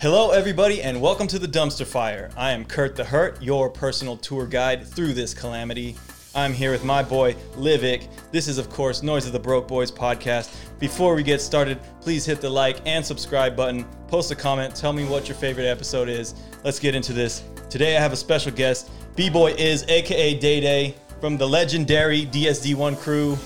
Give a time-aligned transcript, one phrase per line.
[0.00, 2.30] Hello, everybody, and welcome to the Dumpster Fire.
[2.34, 5.94] I am Kurt the Hurt, your personal tour guide through this calamity.
[6.34, 8.08] I'm here with my boy, Livik.
[8.32, 10.56] This is, of course, Noise of the Broke Boys podcast.
[10.78, 14.94] Before we get started, please hit the like and subscribe button, post a comment, tell
[14.94, 16.34] me what your favorite episode is.
[16.64, 17.42] Let's get into this.
[17.68, 18.88] Today, I have a special guest.
[19.16, 23.36] B Boy is aka Day Day from the legendary DSD1 crew,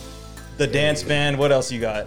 [0.59, 1.37] the dance band.
[1.37, 2.07] What else you got?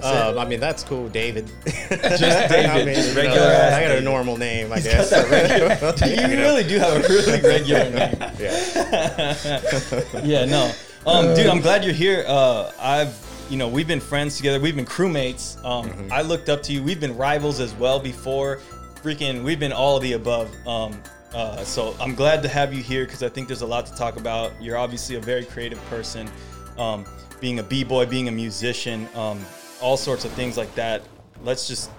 [0.00, 0.38] Um.
[0.38, 1.50] I mean, that's cool, David.
[1.66, 1.88] Just
[2.20, 5.12] David, I mean, just you know, regular I got a normal name, I guess.
[5.12, 8.16] regular- you really do have a really regular name.
[8.38, 10.22] yeah.
[10.24, 10.72] Yeah, no.
[11.06, 12.24] Um, dude, I'm glad you're here.
[12.26, 13.14] Uh, I've,
[13.50, 14.60] you know, we've been friends together.
[14.60, 15.62] We've been crewmates.
[15.64, 16.12] Um, Mm-hmm.
[16.12, 16.82] I looked up to you.
[16.82, 18.60] We've been rivals as well before.
[19.02, 20.48] Freaking, we've been all of the above.
[20.66, 21.02] Um,
[21.34, 23.94] uh, so I'm glad to have you here because I think there's a lot to
[23.94, 24.52] talk about.
[24.60, 26.30] You're obviously a very creative person.
[26.78, 27.04] Um,
[27.40, 29.44] being a b-boy, being a musician, um,
[29.82, 31.02] all sorts of things like that.
[31.42, 31.90] Let's just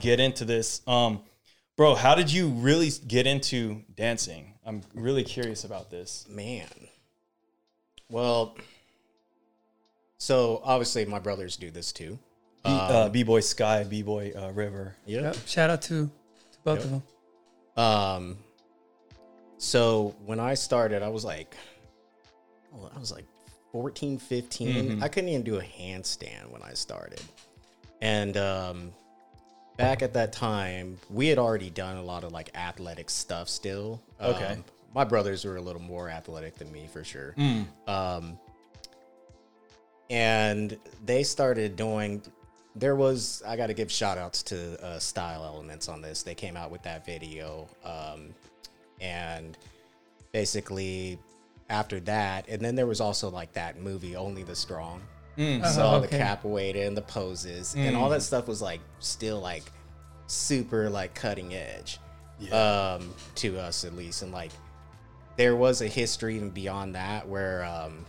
[0.00, 0.82] get into this.
[0.86, 1.20] Um,
[1.76, 4.54] bro, how did you really get into dancing?
[4.66, 6.26] I'm really curious about this.
[6.28, 6.66] Man.
[8.10, 8.56] Well,
[10.18, 12.18] so obviously my brothers do this too.
[12.64, 14.96] B, uh, B-boy Sky, B-boy uh, River.
[15.06, 15.22] Yep.
[15.22, 15.36] Yep.
[15.46, 17.02] Shout out to, to both of them.
[17.76, 18.36] Um,
[19.58, 21.54] so when I started, I was like,
[22.72, 23.24] well, I was like
[23.72, 25.02] 14, 15.
[25.02, 27.20] I couldn't even do a handstand when I started.
[28.00, 28.92] And um,
[29.76, 34.00] back at that time, we had already done a lot of like athletic stuff still.
[34.20, 34.44] Okay.
[34.44, 37.34] Um, my brothers were a little more athletic than me for sure.
[37.86, 38.38] Um,
[40.10, 42.22] and they started doing
[42.76, 46.34] there was i got to give shout outs to uh, style elements on this they
[46.34, 48.34] came out with that video um,
[49.00, 49.58] and
[50.32, 51.18] basically
[51.68, 55.02] after that and then there was also like that movie only the strong.
[55.72, 56.18] So all the okay.
[56.18, 59.62] capoeira and the poses and all that stuff was like still like
[60.26, 62.00] super like cutting edge
[62.52, 64.50] um, to us at least and like
[65.36, 68.04] there was a history even beyond that where um,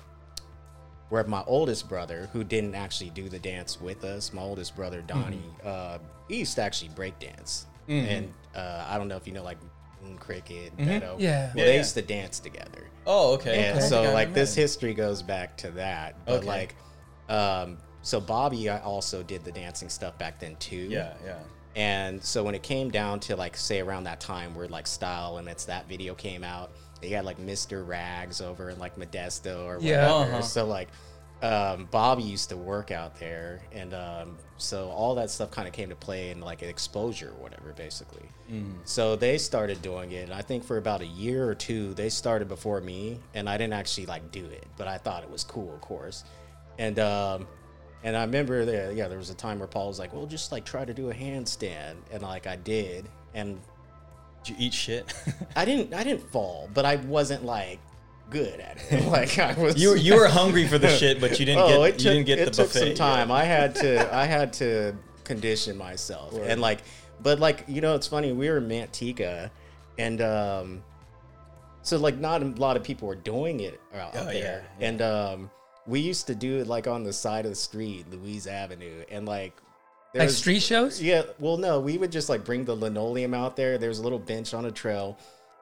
[1.09, 5.01] where my oldest brother, who didn't actually do the dance with us, my oldest brother
[5.01, 5.97] Donnie, uh,
[6.27, 9.57] he used to actually break dance, and uh, I don't know if you know like
[10.03, 10.87] Moon Cricket, Beto.
[10.87, 10.99] Yeah.
[10.99, 11.77] well, Yeah, they yeah.
[11.77, 13.69] used to dance together, Oh, okay.
[13.69, 13.87] and Okay.
[13.87, 16.15] so like this history goes back to that.
[16.25, 16.47] But Okay.
[16.47, 16.75] like,
[17.29, 20.87] um, so Bobby, I also did the dancing stuff back then too.
[20.89, 21.39] Yeah, yeah.
[21.75, 25.27] And so when it came down to like say around that time where like Style
[25.33, 26.71] Elements that video came out,
[27.01, 27.87] they had like Mr.
[27.87, 30.11] Rags over in like Modesto or Yeah.
[30.11, 30.31] whatever.
[30.37, 30.41] Uh-huh.
[30.41, 30.89] So like
[31.41, 35.73] um, Bobby used to work out there, and um, so all that stuff kind of
[35.73, 38.25] came to play in like exposure or whatever, basically.
[38.83, 42.09] So they started doing it, and I think for about a year or two, they
[42.09, 45.43] started before me, and I didn't actually like do it, but I thought it was
[45.43, 46.25] cool, of course.
[46.77, 47.47] And um,
[48.03, 50.51] and I remember that yeah, there was a time where Paul was like, "Well, just
[50.51, 53.59] like try to do a handstand," and like I did, and
[54.43, 55.13] Did you eat shit?
[55.55, 57.79] I didn't I didn't fall, but I wasn't like
[58.29, 59.05] good at it.
[59.09, 59.75] like I was.
[59.81, 62.09] you were you were hungry for the shit, but you didn't oh, get it you
[62.11, 62.79] didn't get it the took buffet.
[62.87, 63.31] some time.
[63.31, 66.79] I had to I had to condition myself and like,
[67.21, 68.31] but like you know, it's funny.
[68.31, 69.49] We were in Manteca,
[69.97, 70.83] and um,
[71.83, 74.87] so like not a lot of people were doing it out Oh, there, yeah.
[74.87, 75.51] and um,
[75.87, 79.25] we used to do it like on the side of the street, Louise Avenue, and
[79.25, 79.53] like.
[80.13, 81.01] there Like was- street shows?
[81.01, 83.77] yeah, well, no, we would just like bring the linoleum out there.
[83.77, 85.17] There's a little bench on a trail,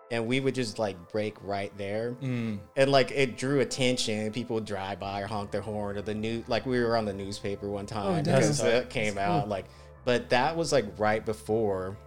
[0.10, 2.16] and we would just like break right there.
[2.22, 2.60] Mm.
[2.76, 4.32] And like it drew attention.
[4.32, 7.06] People would drive by or honk their horn or the new like we were on
[7.06, 8.36] the newspaper one time damn.
[8.36, 9.66] because that came out like.
[10.06, 11.98] But that was like right before.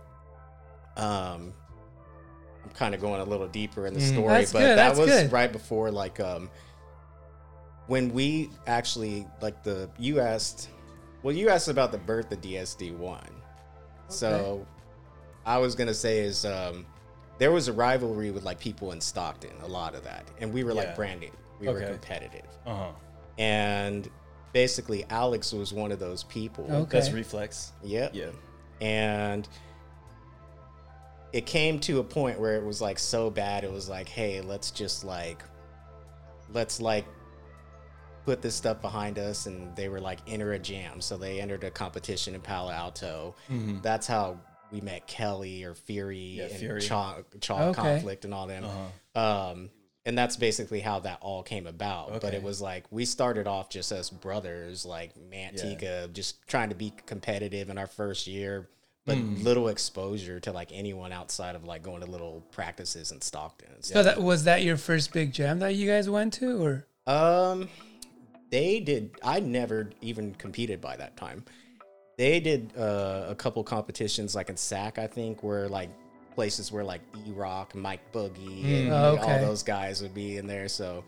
[0.97, 1.53] Um,
[2.65, 4.28] I'm kind of going a little deeper in the story, Mm.
[4.39, 5.33] That's but good, that was good.
[5.33, 6.50] right before like um
[7.87, 10.69] when we actually like the you asked
[11.22, 13.27] well you asked about the birth of dsd1
[14.09, 14.65] so
[15.47, 16.84] i was gonna say is um
[17.41, 20.62] there was a rivalry with like people in stockton a lot of that and we
[20.62, 20.83] were Yeah.
[20.83, 22.91] like branded we were competitive Uh-huh.
[23.39, 24.09] and
[24.53, 26.98] basically alex was one of those people Okay.
[26.98, 27.72] That's reflex.
[27.83, 28.31] yep Yeah.
[28.81, 29.48] and
[31.33, 34.41] it came to a point where it was like so bad it was like hey
[34.41, 35.42] let's just like
[36.53, 37.07] let's like
[38.27, 41.65] put this stuff behind us and they were like enter a jam so they entered
[41.65, 43.34] a competition in palo alto
[43.83, 44.39] that's how
[44.72, 46.81] we met kelly or fury Yeah, and Fury.
[46.81, 47.81] chalk, chalk Okay.
[47.83, 49.21] conflict and all them Uh-huh.
[49.21, 49.71] um
[50.07, 53.69] and that's basically how that all came about but it was like we started off
[53.69, 58.69] just as brothers like manteca just trying to be competitive in our first year
[59.07, 59.34] but Hmm.
[59.43, 63.84] little exposure to like anyone outside of like going to little practices in stockton and
[63.84, 64.05] So stuff.
[64.05, 67.69] that was that your first big jam that you guys went to, or um
[68.51, 71.45] they did i never even competed by that time
[72.21, 75.89] they did uh, a couple competitions like in SAC, I think, where like
[76.34, 80.37] places where like E Rock, Mike Boogie, and Oh, like, all those guys would be
[80.37, 80.69] in there.
[80.69, 81.03] So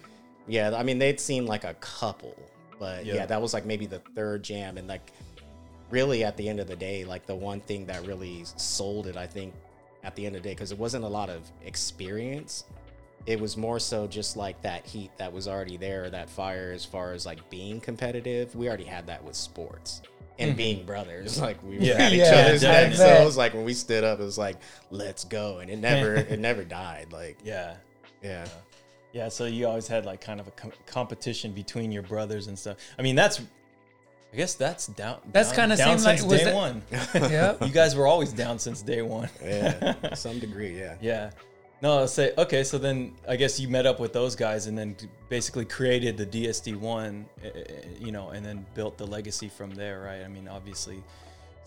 [0.49, 2.35] yeah, I mean they'd seen like a couple,
[2.79, 3.17] but Yeah.
[3.17, 5.13] yeah, that was like maybe the third jam, and like
[5.91, 9.19] really at the end of the day, like the one thing that really sold it,
[9.19, 9.53] I think,
[10.05, 12.65] at the end of the day, because it wasn't a lot of experience.
[13.27, 16.87] It was more so just like that heat that was already there, that fire as
[16.87, 18.57] far as like being competitive.
[18.57, 20.01] We already had that with sports
[20.39, 20.57] and mm-hmm.
[20.57, 21.41] being brothers.
[21.41, 21.95] Like we Yeah.
[21.95, 22.99] were at each Yeah, other's I necks.
[22.99, 24.57] So it was like when we stood up, it was like,
[24.91, 25.59] let's go.
[25.59, 27.13] And it never it never died.
[27.13, 27.75] Like Yeah.
[28.23, 28.47] yeah.
[29.13, 32.59] Yeah, so you always had like kind of a com- competition between your brothers and
[32.59, 32.79] stuff.
[32.99, 33.41] I mean, that's,
[34.33, 35.19] I guess that's down.
[35.33, 36.83] That's kinda down seemed like- was day that- one.
[37.31, 37.63] Yeah.
[37.63, 39.29] you guys were always down since day one.
[39.45, 39.95] Yeah.
[40.15, 40.97] some degree, yeah.
[41.03, 41.31] Yeah.
[41.83, 42.63] No, I'll say okay.
[42.63, 44.97] So then I guess you met up with those guys and then
[45.29, 47.51] basically created the DSD one, eh,
[48.01, 50.23] you know, and then built the legacy from there, right?
[50.25, 51.03] I mean, obviously,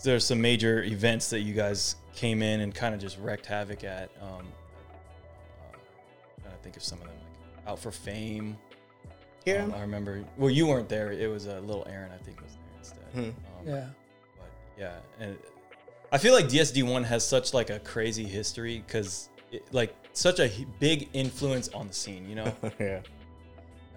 [0.02, 3.84] there's some major events that you guys came in and kind of just wrecked havoc
[3.84, 4.10] at.
[4.22, 5.76] Um, uh,
[6.42, 7.14] trying to think of some of them,
[7.58, 8.56] like Out for Fame.
[9.44, 9.64] Yeah.
[9.64, 10.24] Um, I remember.
[10.38, 11.12] Well, you weren't there.
[11.12, 13.04] It was a uh, little Aaron, I think, was there instead.
[13.12, 13.20] Hmm.
[13.20, 13.86] Um, Yeah.
[14.38, 14.48] but
[14.78, 15.36] yeah, and
[16.10, 19.28] I feel like DSD one has such like a crazy history because
[19.72, 20.50] like such a
[20.80, 22.28] big influence on the scene.
[22.28, 23.00] You know, yeah.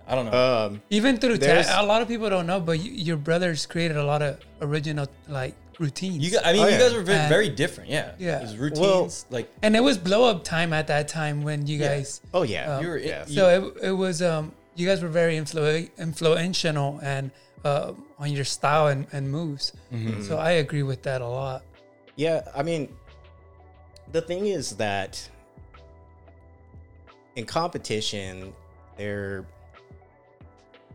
[0.07, 0.65] I don't know.
[0.65, 3.65] Um Even through There's- ta- a lot of people don't know, but you, your brothers
[3.65, 6.17] created a lot of original like routines.
[6.17, 6.79] you guys, I mean, oh, you yeah.
[6.79, 7.89] guys were very, And- very different.
[7.89, 8.39] Yeah, Yeah.
[8.39, 11.67] It was routines Well- like and it was blow up time at that time when
[11.67, 11.88] you Yeah.
[11.97, 12.21] guys.
[12.33, 12.75] oh yeah.
[12.77, 12.97] Um, you were.
[12.97, 13.23] yeah.
[13.27, 13.44] you- So
[13.77, 17.31] it, it was um you guys were very influ- influential and
[17.65, 19.73] uh, on your style and, and moves.
[19.94, 20.23] Mm-hmm.
[20.23, 21.63] So I agree with that a lot.
[22.15, 22.88] Yeah, I mean,
[24.13, 25.29] the thing is that
[27.39, 28.53] in competition,
[28.97, 29.45] they're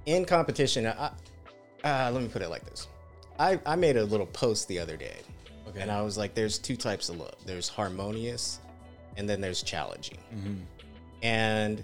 [0.07, 0.87] in competition.
[0.87, 1.11] I,
[1.83, 2.87] uh, let me put it like this:
[3.39, 5.17] I, I made a little post the other day,
[5.69, 5.81] Okay.
[5.81, 7.35] and I was like, "There's two types of love.
[7.47, 8.61] There's harmonious,
[9.17, 10.61] and then there's challenging." Mhm.
[11.23, 11.83] and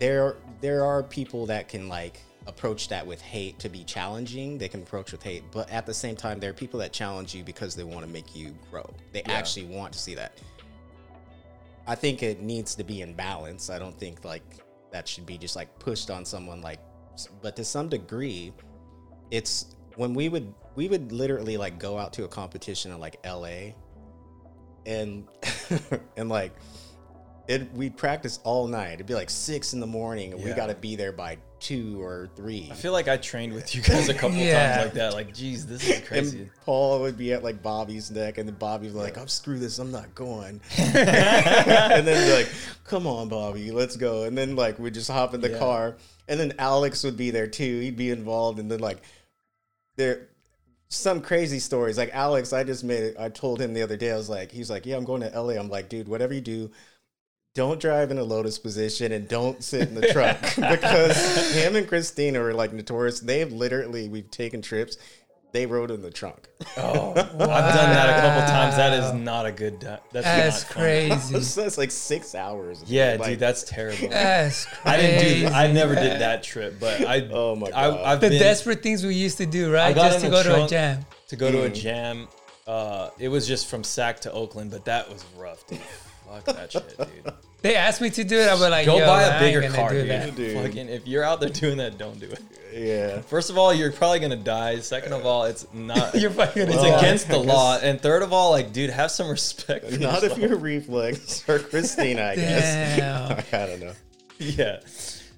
[0.00, 4.66] there there are people that can like approach that with hate to be challenging they
[4.66, 7.44] can approach with hate but at the same time there are people that challenge you
[7.44, 9.34] because they want to make you grow they Yeah.
[9.34, 10.32] actually want to see that
[11.90, 14.58] i think it needs to be in balance i don't think like
[14.92, 16.80] that should be just like pushed on someone like
[17.42, 18.52] but to some degree
[19.30, 23.16] it's when we would we would literally like go out to a competition in like
[23.26, 23.72] la
[24.86, 25.28] and
[26.16, 26.52] and like
[27.50, 28.94] it we'd practice all night.
[28.94, 32.02] It'd be like six in the morning, and we got to be there by two
[32.02, 32.68] or three.
[32.70, 34.72] I feel like I trained with you guys a couple Yeah.
[34.74, 35.12] times like that.
[35.12, 36.38] Like, geez, this is crazy.
[36.40, 39.58] and Paul would be at like Bobby's neck, and then Bobby was like, "I'm screw
[39.58, 42.52] this, I'm not going." and then be like,
[42.84, 45.58] "Come on, Bobby, let's go." And then like we'd just hop in the Yeah.
[45.58, 45.96] car,
[46.28, 47.80] and then Alex would be there too.
[47.80, 49.02] He'd be involved, and then like
[49.96, 50.26] there.
[50.92, 52.52] Some crazy stories like Alex.
[52.52, 53.16] I just made it.
[53.16, 54.10] I told him the other day.
[54.10, 55.52] I was like, he's like, yeah, I'm going to LA.
[55.52, 56.72] I'm like, dude, whatever you do,
[57.54, 61.86] don't drive in a lotus position and don't sit in the truck because him and
[61.88, 63.20] Christina are like notorious.
[63.20, 64.96] They've literally we've taken trips.
[65.52, 66.48] They rode in the trunk.
[66.76, 68.76] oh, I've done that a couple times.
[68.76, 69.80] That is not a good.
[69.80, 71.40] Di- that's That's not crazy.
[71.42, 72.84] so it's like six hours.
[72.86, 74.10] Yeah, Like, dude, that's terrible.
[74.10, 74.80] That's crazy.
[74.84, 75.54] I didn't do.
[75.56, 77.28] I never did that trip, but I.
[77.32, 78.00] Oh my God.
[78.00, 79.92] I've the been desperate things we used to do, right?
[79.92, 81.04] Just to go to a jam.
[81.26, 81.74] to go to a Mm.
[81.74, 82.28] jam.
[82.68, 85.80] Uh, it was just from Sac to Oakland, but that was rough, dude.
[85.80, 87.34] Fuck that shit, dude.
[87.62, 88.48] They asked me to do it.
[88.48, 90.10] I was like, Go Yo, buy a bigger gonna car, do dude.
[90.10, 90.34] that.
[90.34, 90.56] Dude.
[90.62, 92.40] Fucking, if you're out there doing that, don't do it.
[92.74, 93.20] yeah.
[93.22, 94.78] First of all, you're probably gonna die.
[94.80, 96.14] Second of all, it's not.
[96.20, 97.78] You're fucking it's gonna against the law.
[97.82, 99.90] And third of all, like, dude, have some respect.
[99.90, 100.38] For Not if yourself.
[100.38, 102.96] you're reflex or Christina, I guess.
[102.98, 103.32] Damn.
[103.62, 103.92] I don't know.
[104.38, 104.80] Yeah.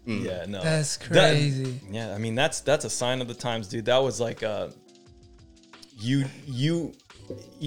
[0.07, 0.25] Mm.
[0.25, 0.45] Yeah.
[0.49, 0.63] No.
[0.63, 1.81] That's That- crazy.
[1.91, 2.15] yeah.
[2.15, 3.87] I mean, that's that's a sign of the times, dude.
[3.87, 4.69] That was like uh,
[5.99, 6.93] you you.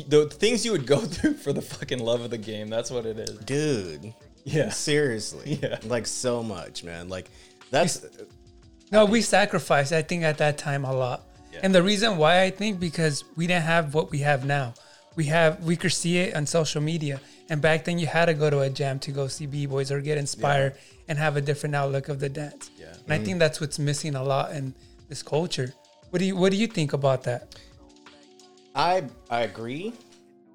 [0.09, 2.69] The things you would go through for the fucking love of the game.
[2.69, 3.37] That's what it is.
[3.39, 4.13] Dude.
[4.45, 4.69] Yeah.
[4.87, 5.59] Seriously.
[5.61, 5.79] Yeah.
[5.83, 7.09] Like so much, man.
[7.09, 7.29] Like
[7.71, 8.05] that's
[8.91, 11.23] No, we sacrificed, I think, at that time a lot.
[11.51, 11.59] Yeah.
[11.63, 14.73] And the reason why I think because we didn't have what we have now.
[15.15, 17.19] We have we could see it on social media.
[17.49, 19.91] And back then you had to go to a jam to go see B boys
[19.91, 20.75] or get inspired
[21.07, 22.69] and have a different outlook of the dance.
[22.77, 22.87] Yeah.
[23.03, 24.73] And I think that's what's missing a lot in
[25.09, 25.73] this culture.
[26.09, 27.55] What do you what do you think about that?
[28.75, 29.93] I I agree.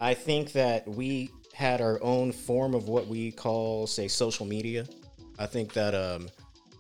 [0.01, 1.31] I think that we
[1.61, 4.87] had our own form of what we call, say, social media.
[5.39, 6.31] I think that um,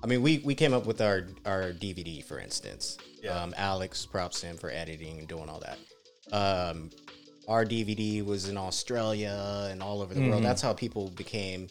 [0.02, 2.96] I mean, we we came up with our our DVD, for instance.
[3.22, 3.38] Yeah.
[3.38, 5.78] Um, Alex props him for editing and doing all that.
[6.34, 6.88] Um,
[7.46, 10.42] our DVD was in Australia and all over the world.
[10.42, 11.68] That's how people became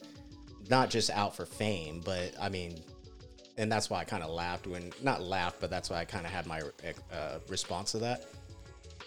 [0.69, 2.79] not just out for fame, but I mean,
[3.57, 6.27] and that's why I kind of laughed when not laughed, but that's why I kind
[6.27, 6.61] of had my
[7.11, 8.25] uh, response to that.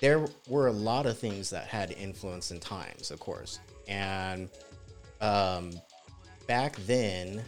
[0.01, 3.61] there were a lot of things that had influence in times, of course.
[3.89, 4.49] And
[5.21, 5.73] um,
[6.47, 7.43] back then,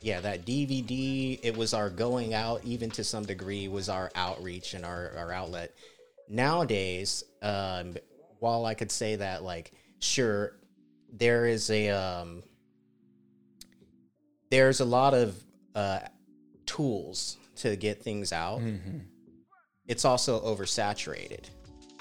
[0.00, 4.74] yeah, that DVD, it was our going out, even to some degree, was our outreach
[4.74, 5.74] and our, our outlet.
[6.28, 7.96] Nowadays, um,
[8.38, 10.56] while I could say that, like, sure,
[11.12, 12.42] there is a um,
[14.50, 15.42] there's a lot of
[15.74, 16.00] uh,
[16.66, 18.60] tools to get things out.
[19.86, 21.46] It's also oversaturated.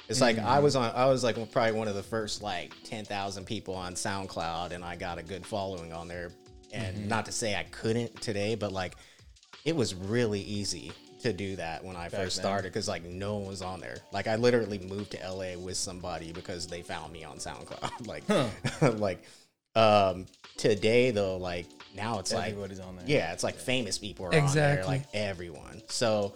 [0.10, 0.92] It's like I was on.
[0.96, 4.84] I was like probably one of the first like ten thousand people on SoundCloud, and
[4.84, 6.32] I got a good following on there.
[6.74, 8.96] And not to say I couldn't today, but like
[9.66, 12.44] it was really easy to do that when I first then.
[12.44, 13.98] started because like no one was on there.
[14.12, 18.08] Like I literally moved to LA with somebody because they found me on SoundCloud.
[18.82, 19.24] like, like
[19.76, 20.26] um
[20.58, 23.06] today though, like now it's like Everybody's on there.
[23.08, 24.88] yeah, it's like famous people are on there, Exactly.
[24.88, 25.82] like everyone.
[25.90, 26.34] So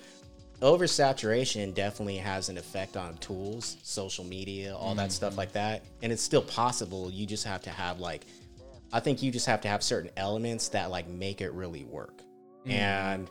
[0.61, 5.39] oversaturation definitely has an effect on tools, social media, all that stuff mm-hmm.
[5.39, 5.83] like that.
[6.01, 7.09] And it's still possible.
[7.11, 8.25] You just have to have like
[8.93, 12.21] I think you just have to have certain elements that like make it really work.
[12.65, 12.71] Mm-hmm.
[12.71, 13.29] And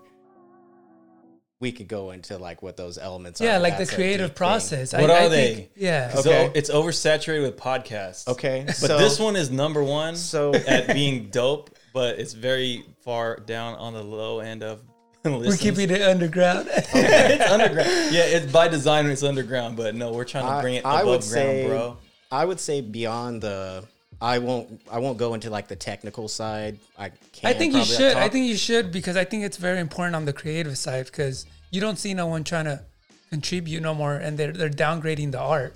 [1.60, 3.44] we could go into like what those elements are.
[3.44, 4.36] Yeah, like the that's a creative deep thing.
[4.36, 4.92] process.
[4.94, 5.54] What I, are I they?
[5.54, 6.14] think- yeah.
[6.14, 6.52] So Okay.
[6.54, 8.26] it's oversaturated with podcasts.
[8.26, 8.64] Okay.
[8.66, 13.36] But so this one is number one So- at being dope, but it's very far
[13.36, 14.82] down on the low end of
[15.24, 16.68] We're keeping it underground.
[16.72, 17.88] it's underground.
[18.12, 21.02] Yeah, it's by design it's underground, but no, we're trying to I- bring it I
[21.02, 21.96] above would ground, say- bro.
[22.32, 23.84] I would say beyond the
[24.20, 26.78] I won't I won't go into like the technical side.
[26.98, 27.54] I can't.
[27.54, 28.16] I think you probably should.
[28.16, 31.46] I think you should because I think it's very important on the creative side because
[31.70, 32.82] you don't see no one trying to
[33.30, 35.74] contribute no more, and they're they're downgrading the art.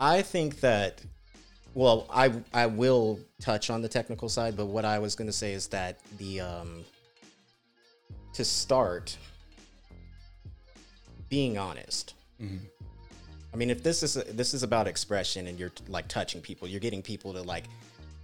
[0.00, 1.00] I think that
[1.74, 5.32] well, I I will touch on the technical side, but what I was going to
[5.32, 6.84] say is that the um
[8.34, 9.16] to start
[11.28, 12.14] being honest.
[12.40, 12.64] Mm-hmm.
[13.52, 16.80] I mean, if this is this is about expression and you're like touching people, you're
[16.80, 17.64] getting people to like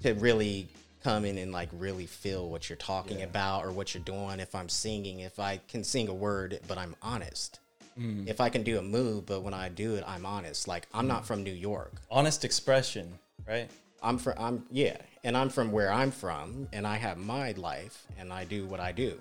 [0.03, 0.69] to really
[1.03, 4.41] come in and like really feel what you're talking about or what you're doing.
[4.41, 7.61] If I'm singing, if I can sing a word, but I'm honest.
[7.99, 8.29] Mm.
[8.29, 10.67] If I can do a move, but when I do it, I'm honest.
[10.69, 11.27] Like I'm not mm.
[11.27, 11.93] from New York.
[12.11, 13.71] Honest expression, right?
[14.03, 18.07] I'm from I'm yeah, and I'm from where I'm from, and I have my life,
[18.19, 19.21] and I do what I do.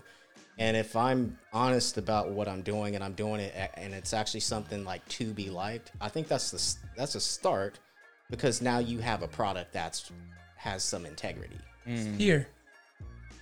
[0.60, 4.42] And if I'm honest about what I'm doing, and I'm doing it, and it's actually
[4.42, 7.80] something like to be liked, I think that's the that's a start,
[8.30, 10.12] because now you have a product that's
[10.58, 11.58] has some integrity.
[11.88, 12.18] Mm.
[12.18, 12.48] Here,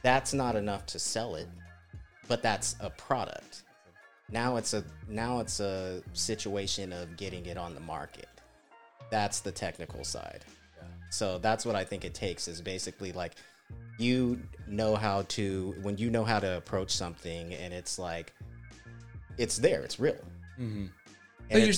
[0.03, 1.47] That's not enough to sell it,
[2.27, 3.63] but that's a product.
[4.29, 8.29] Now it's a now it's a situation of getting it on the market.
[9.09, 10.45] That's the technical side.
[11.09, 13.33] So that's what I think it takes is basically like
[13.97, 18.33] you know how to when you know how to approach something and it's like
[19.37, 20.15] it's there, it's real.
[20.59, 20.85] Mm-hmm.
[21.51, 21.73] So you're-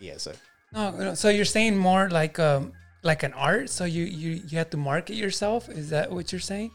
[0.00, 0.32] yeah, so
[0.72, 3.70] no, no, so you're saying more like um like an art.
[3.70, 5.68] So you you you have to market yourself.
[5.68, 6.70] Is that what you're saying?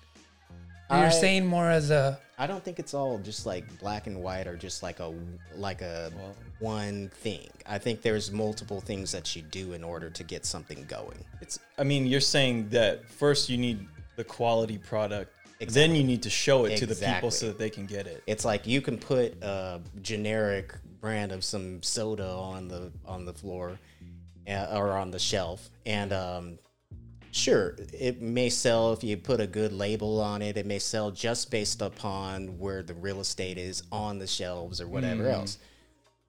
[0.90, 4.08] Or You're I- saying more as a I don't think it's all just like black
[4.08, 5.14] and white or just like a
[5.56, 6.12] like a
[6.60, 7.48] one thing.
[7.68, 11.24] I think there's multiple things that you do in order to get something going.
[11.42, 15.32] It's I mean, you're saying that first you need the quality product,
[15.68, 18.24] then you need to show it to the people so that they can get it.
[18.28, 23.34] It's like you can put a generic brand of some soda on the on the
[23.34, 23.80] floor
[24.48, 26.58] uh, or on the shelf and um
[27.32, 30.56] sure it may sell if you put a good label on it.
[30.56, 34.88] It may sell just based upon where the real estate is on the shelves or
[34.88, 35.58] whatever else.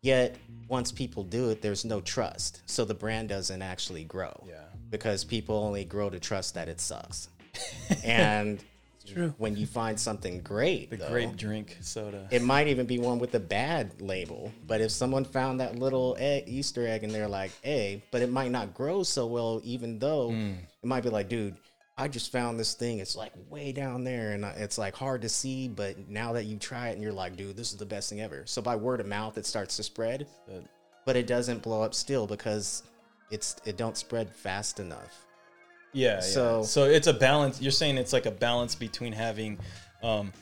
[0.00, 0.37] Yet
[0.69, 2.62] once people do it there's no trust.
[2.67, 4.45] So the brand doesn't actually grow.
[4.49, 4.55] Yeah.
[4.91, 7.29] because people only grow to trust that it sucks
[8.04, 8.62] and
[9.06, 9.34] True.
[9.38, 12.26] when you find something great The though, grape drink soda.
[12.30, 14.52] it might even be one with a bad label.
[14.66, 18.30] But if someone found that little egg, Easter egg and they're like, hey, but it
[18.30, 20.52] might not grow so well, even though hmm.
[20.82, 21.56] it might be like, dude,
[21.96, 22.99] I just found this thing.
[22.99, 25.68] It's like way down there and uh, it's like hard to see.
[25.68, 28.20] But now that you try it and you're like, dude, this is the best thing
[28.20, 28.44] ever.
[28.46, 30.64] So by word of mouth, it starts to spread, But-
[31.06, 32.82] but it doesn't blow up still because
[33.30, 35.24] it's it don't spread fast enough.
[35.94, 36.20] Yeah.
[36.20, 37.62] So- So so it's a balance.
[37.62, 39.58] You're saying it's like a balance between having,
[40.02, 40.32] um,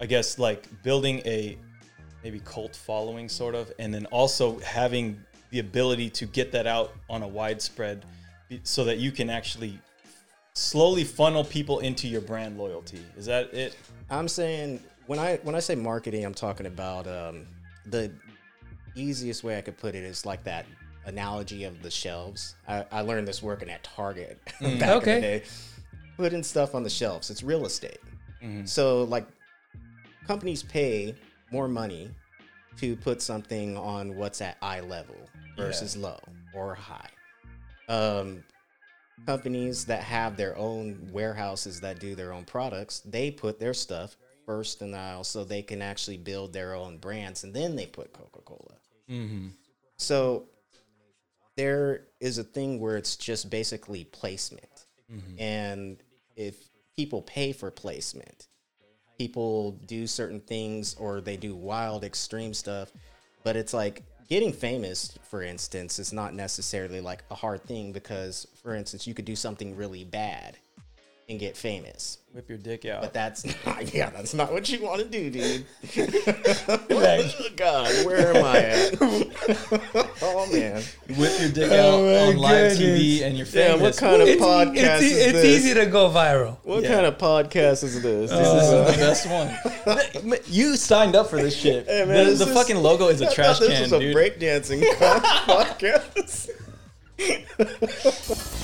[0.00, 1.56] I guess, like building a
[2.22, 5.18] maybe cult following, sort of, and then also having
[5.50, 8.04] the ability to get that out on a widespread,
[8.64, 9.78] so that you can actually
[10.54, 13.00] slowly funnel people into your brand loyalty.
[13.16, 13.76] Is that it?
[14.10, 17.46] I'm saying when I when I say marketing, I'm talking about um,
[17.86, 18.10] the
[18.96, 20.66] easiest way I could put it is like that
[21.06, 22.56] analogy of the shelves.
[22.68, 25.42] I, I learned this working at Target back in the day.
[26.16, 28.00] Putting stuff on the shelves, it's real estate.
[28.42, 28.64] Mm-hmm.
[28.66, 29.26] So like
[30.26, 31.14] companies pay
[31.50, 32.10] more money
[32.78, 35.16] to put something on what's at eye level
[35.56, 36.18] versus low.
[36.54, 37.08] or high.
[37.88, 38.42] Um,
[39.24, 44.16] companies that have their own warehouses that do their own products, they put their stuff
[44.44, 47.86] first in the aisle so they can actually build their own brands and then they
[47.86, 48.74] put Coca Cola.
[49.96, 50.44] So
[51.56, 54.86] there is a thing where it's just basically placement.
[55.12, 55.40] Mm-hmm.
[55.40, 55.96] And
[56.36, 56.56] if
[56.96, 58.48] people pay for placement,
[59.18, 62.92] people do certain things or they do wild extreme stuff,
[63.44, 68.46] but it's like getting famous, for instance, is not necessarily like a hard thing because,
[68.62, 70.58] for instance, you could do something really bad
[71.28, 72.18] and get famous.
[72.32, 73.00] Whip your dick out.
[73.00, 75.64] But that's not, yeah, that's not what you want to do, dude.
[76.90, 78.94] oh, God, where am I at?
[80.22, 80.82] oh man,
[81.16, 83.00] Whip your dick out Oh my on live goodness.
[83.00, 83.80] TV and you're Damn, famous.
[83.80, 85.44] what kind of It's, podcast it's, is it's this?
[85.64, 86.58] easy to go viral.
[86.62, 86.94] what Yeah.
[86.94, 88.30] kind of podcast is this?
[88.30, 90.38] This is uh, the best one.
[90.46, 91.86] You signed up for this shit.
[91.86, 93.82] Hey, man, the this the is- fucking logo is I a thought trash this can,
[93.82, 94.14] was a dude.
[94.16, 94.82] breakdancing
[95.46, 96.50] podcast.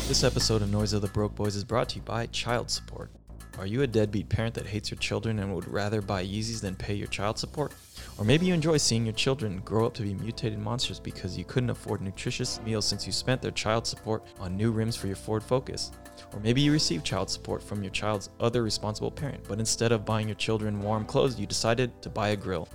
[0.09, 3.11] This episode of Noise of the Broke Boys is brought to you by Child Support.
[3.59, 6.75] Are you a deadbeat parent that hates your children and would rather buy Yeezys than
[6.75, 7.73] pay your child support?
[8.19, 11.45] Or maybe you enjoy seeing your children grow up to be mutated monsters because you
[11.45, 15.17] couldn't afford nutritious meals since you spent their child support on new rims for your
[15.17, 15.91] Ford Focus?
[16.35, 20.05] Or maybe you receive child support from your child's other responsible parent, but instead of
[20.05, 22.69] buying your children warm clothes, you decided to buy a grill.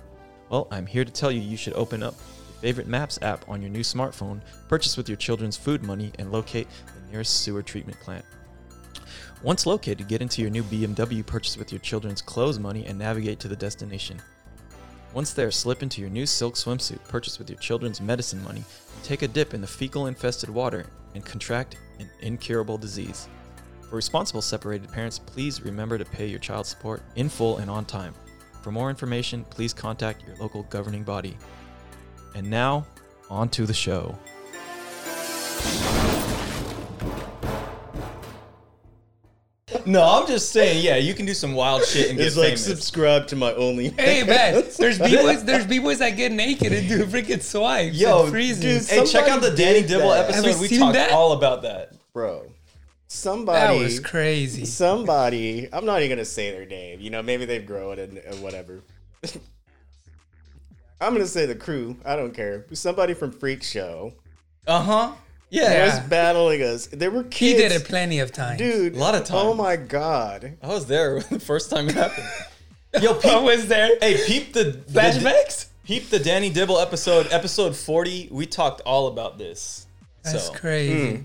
[0.48, 2.14] Well, I'm here to tell you you should open up
[2.60, 6.68] favorite Maps app on your new smartphone, purchase with your children's food money, and locate
[6.86, 8.24] the nearest sewer treatment plant.
[9.42, 13.38] Once located, get into your new BMW purchase with your children's clothes money and navigate
[13.40, 14.20] to the destination.
[15.14, 18.64] Once there, slip into your new silk swimsuit purchased with your children's medicine money
[19.02, 23.28] take a dip in the fecal infested water and contract an incurable disease.
[23.88, 27.84] For responsible separated parents, please remember to pay your child support in full and on
[27.84, 28.14] time.
[28.62, 31.38] For more information, please contact your local governing body.
[32.38, 32.86] And now,
[33.30, 34.16] on to the show.
[39.84, 42.46] No, I'm just saying, yeah, you can do some wild shit and get It's like
[42.50, 42.64] famous.
[42.64, 43.88] subscribe to my only.
[43.88, 48.30] Hey man, there's b-boys, there's b-boys that get naked and do freaking swipes Yo, and
[48.30, 48.88] freezes.
[48.88, 50.32] dude, hey, check out the Danny did Dibble that.
[50.32, 50.60] Have you episode.
[50.62, 51.10] We seen talked that?
[51.10, 51.92] all about that.
[52.12, 52.42] bro.
[52.44, 52.50] that
[53.08, 54.64] Somebody was crazy.
[54.64, 58.42] somebody i'm not even gonna say their name you know maybe they've grown and, and
[58.42, 58.80] whatever
[61.00, 64.12] i'm gonna say the crew i don't care somebody from freak show
[64.66, 65.12] Uh huh.
[65.50, 65.72] Yeah.
[65.72, 65.84] Yeah.
[65.86, 67.36] was battling us there were kids.
[67.38, 68.58] He kids did it plenty of times.
[68.58, 69.40] dude A lot of times.
[69.42, 72.26] oh my god I was there the first time it happened.
[73.02, 73.98] Yo, I peep, was there.
[74.00, 75.66] hey, peep the the- Flashbacks?
[75.84, 78.28] Peep the Danny Dibble episode, episode 40.
[78.30, 79.86] We talked all about this.
[80.22, 81.24] That's so, crazy.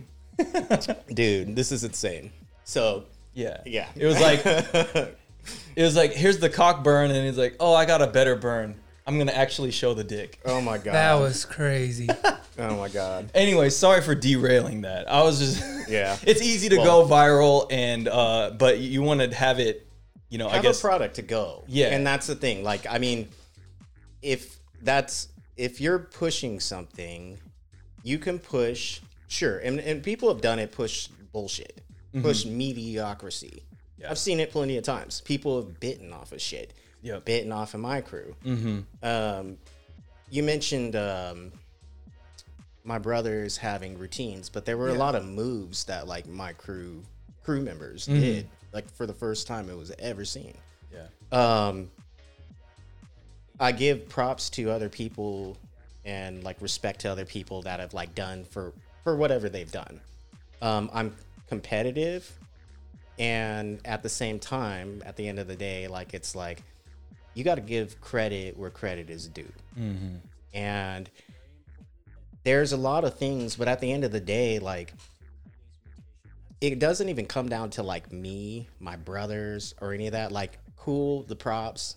[1.14, 2.32] dude this is insane
[2.64, 3.58] so yeah.
[3.66, 7.74] yeah It was like, it was like, here's the cock burn, and he's like, oh,
[7.74, 8.76] I got a better burn.
[9.06, 10.40] I'm gonna actually show the dick.
[10.46, 12.08] oh my god That was crazy.
[12.60, 15.10] oh my god Anyway, sorry for derailing that.
[15.12, 16.18] I was just, Yeah.
[16.26, 19.88] it's easy to Well- go viral, and uh, but you want to have it,
[20.30, 20.80] you know, I guess.
[20.80, 21.64] a product to go.
[21.68, 21.88] Yeah.
[21.96, 22.64] and that's the thing.
[22.64, 23.28] Like, I mean,
[24.22, 27.38] if that's if you're pushing something,
[28.04, 29.02] you can push.
[29.28, 30.72] Sure, and and people have done it.
[30.72, 31.82] Push bullshit.
[32.22, 33.64] Push mediocrity.
[33.98, 34.12] Yeah.
[34.12, 35.22] I've seen it plenty of times.
[35.22, 36.74] People have bitten off of shit.
[37.04, 37.26] Yep.
[37.26, 38.36] Bitten off of my crew.
[38.44, 38.80] Mm-hmm.
[39.04, 39.58] Um,
[40.30, 41.52] you mentioned um,
[42.84, 47.04] my brothers having routines, but there were a lot of moves that like my crew
[47.44, 48.48] crew members did.
[48.72, 50.58] Like for the first time it was ever seen.
[50.92, 51.08] yeah.
[51.32, 51.92] Um,
[53.60, 55.58] I give props to other people
[56.06, 60.02] and like respect to other people that have like done for for whatever they've done.
[60.62, 61.16] Um, I'm
[61.48, 62.32] competitive,
[63.20, 66.64] and at the same time, at the end of the day, like it's like
[67.34, 69.52] you got to give credit where credit is due,
[70.54, 71.10] and
[72.44, 74.94] there's a lot of things, but at the end of the day, like
[76.62, 80.32] it doesn't even come down to like me, my brothers, or any of that.
[80.32, 81.96] Like, cool, the props.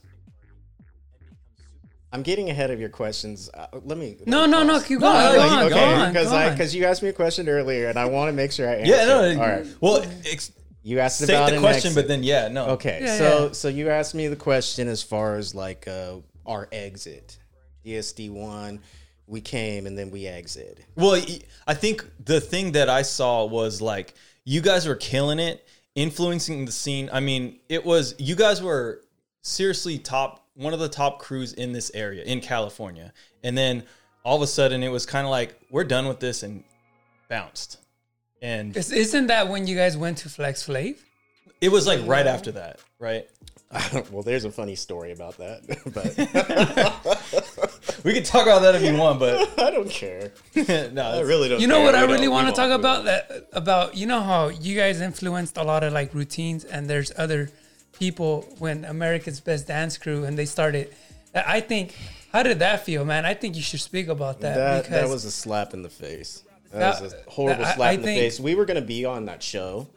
[2.12, 3.50] I'm getting ahead of your questions.
[3.52, 4.16] Uh, let me.
[4.20, 4.72] let No, me no, no.
[4.74, 4.84] pause.
[4.86, 5.12] Keep going.
[5.14, 6.50] no, go no, on, keep go going, on, because go on.
[6.52, 8.92] because you asked me a question earlier, and I want to make sure I answer.
[8.92, 9.30] Yeah, no.
[9.42, 9.66] All right.
[9.80, 10.52] Well, ex-
[10.86, 11.94] You asked state about the question, exit.
[11.96, 12.66] but then yeah, no.
[12.66, 13.52] Okay, Yeah, so yeah.
[13.52, 17.38] so you asked me the question as far as like uh, our exit,
[17.84, 18.80] DSD one.
[19.26, 20.78] We came and then we exit.
[20.94, 21.20] Well,
[21.66, 26.64] I think the thing that I saw was like you guys were killing it, influencing
[26.66, 27.10] the scene.
[27.12, 29.02] I mean, it was you guys were
[29.42, 33.12] seriously top one of the top crews in this area in California.
[33.42, 33.82] And then
[34.24, 36.62] all of a sudden it was kind of like we're done with this and
[37.28, 37.78] bounced.
[38.42, 40.96] And Is- Isn't that when you guys went to Flex Flav?
[41.60, 43.26] it was like right after that, right?
[44.12, 45.60] well, there's a funny story about that,
[45.92, 46.14] but
[48.04, 50.30] we can talk about that if you want, but I don't care.
[50.54, 51.60] no, I really don't.
[51.60, 51.84] You know care.
[51.86, 54.76] what We I really want to talk we about that about you know how you
[54.76, 57.50] guys influenced a lot of like routines and there's other
[57.98, 60.94] people when America's Best Dance Crew and they started.
[61.34, 61.94] I think
[62.32, 63.24] how did that feel, man?
[63.26, 65.88] I think you should speak about that, That because that was a slap in the
[65.90, 66.42] face.
[66.72, 68.40] That, That- was a horrible I- slap I in the face.
[68.40, 69.88] We were gonna be on that show.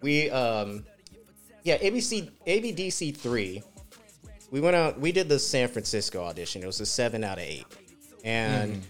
[0.00, 0.84] We um,
[1.64, 3.62] yeah, ABC ABDC three.
[4.50, 4.98] We went out.
[5.00, 6.62] We did the San Francisco audition.
[6.62, 7.66] It was a seven out of eight,
[8.24, 8.80] and Mm-hmm.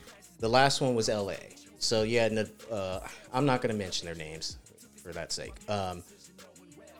[0.41, 1.35] the last one was LA.
[1.79, 2.29] So yeah,
[2.71, 3.01] uh,
[3.33, 4.59] I'm not gonna mention their names
[5.03, 5.53] for that sake.
[5.69, 6.03] Um,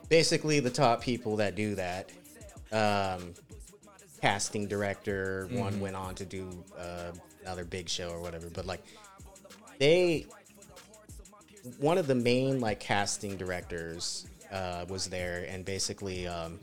[0.09, 2.09] basically, the top people that do that.
[2.71, 3.33] Um,
[4.21, 5.47] casting director.
[5.51, 8.49] One went on to do uh, another big show or whatever.
[8.49, 8.81] But like,
[9.83, 10.25] they,
[11.77, 16.57] one of the main like casting directors uh, was there, and basically, um,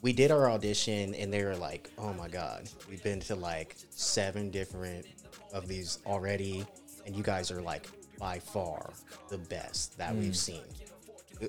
[0.00, 3.76] we did our audition, and they were like, "Oh my god, we've been to like
[3.90, 5.04] seven different
[5.52, 6.64] of these already,
[7.04, 7.86] and you guys are like
[8.18, 8.94] by far
[9.28, 10.62] the best that we've seen."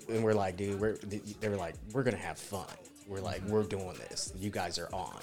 [0.09, 0.97] and we're like, dude, we're
[1.39, 2.67] they were like, we're gonna have fun.
[3.07, 4.33] We're like, we're doing this.
[4.35, 5.21] You guys are on,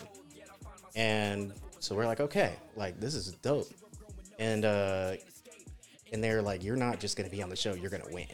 [0.97, 3.69] and so we're like, okay, like this is dope,
[4.39, 5.15] and uh,
[6.13, 8.27] and they're like, you're not just gonna be on the show, you're gonna win,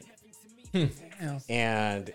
[0.72, 1.38] Yeah.
[1.48, 2.12] and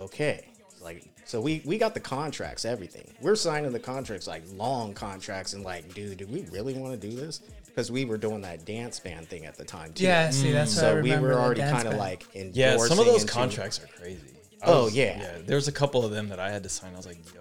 [0.00, 0.48] okay,
[0.82, 3.12] like so we we got the contracts, everything.
[3.20, 7.08] We're signing the contracts like long contracts, and like, dude, do we really want to
[7.10, 7.40] do this?
[7.66, 10.04] Because we were doing that dance band thing at the time too.
[10.04, 11.98] Yeah, see, that's what I So we were already kind of band.
[11.98, 14.20] like yeah, some of those into- contracts are crazy.
[14.62, 15.20] I Oh, was- yeah.
[15.20, 15.38] yeah.
[15.46, 16.92] There's a couple of them that I had to sign.
[16.92, 17.40] I was like, yo,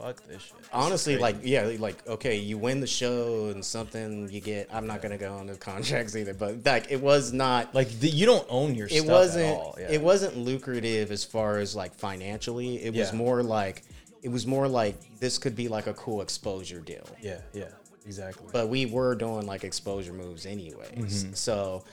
[0.00, 0.54] fuck this shit.
[0.72, 1.22] Honestly crazy.
[1.22, 5.18] like yeah like okay you win the show and something you get i'm not gonna
[5.18, 8.74] go on the contracts either but like it was not like the, you don't own
[8.74, 9.76] your it stuff wasn't at all.
[9.78, 9.90] Yeah.
[9.90, 13.82] it wasn't lucrative as far as like financially it was more like
[14.22, 17.64] it was more like this could be like a cool exposure deal Yeah, yeah,
[18.04, 18.48] exactly.
[18.52, 21.24] but we were doing like exposure moves anyways.
[21.24, 21.34] Mm-hmm.
[21.34, 21.84] So,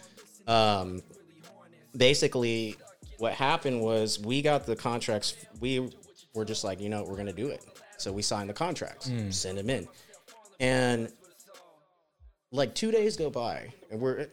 [0.48, 1.02] um,
[1.96, 2.76] basically,
[3.18, 5.36] what happened was we got the contracts.
[5.60, 5.92] We
[6.34, 7.64] were just like, you know, we're gonna do it.
[7.98, 9.34] So we signed the contracts, Mm.
[9.34, 9.88] send them in,
[10.60, 11.12] and
[12.52, 14.28] like two days go by, and we're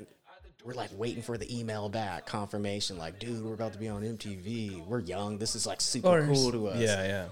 [0.65, 2.97] we're like waiting for the email back confirmation.
[2.97, 4.87] Like, dude, we're about to be on MTV.
[4.87, 5.39] We're young.
[5.39, 6.79] This is like super cool to us.
[6.79, 7.25] yeah, yeah.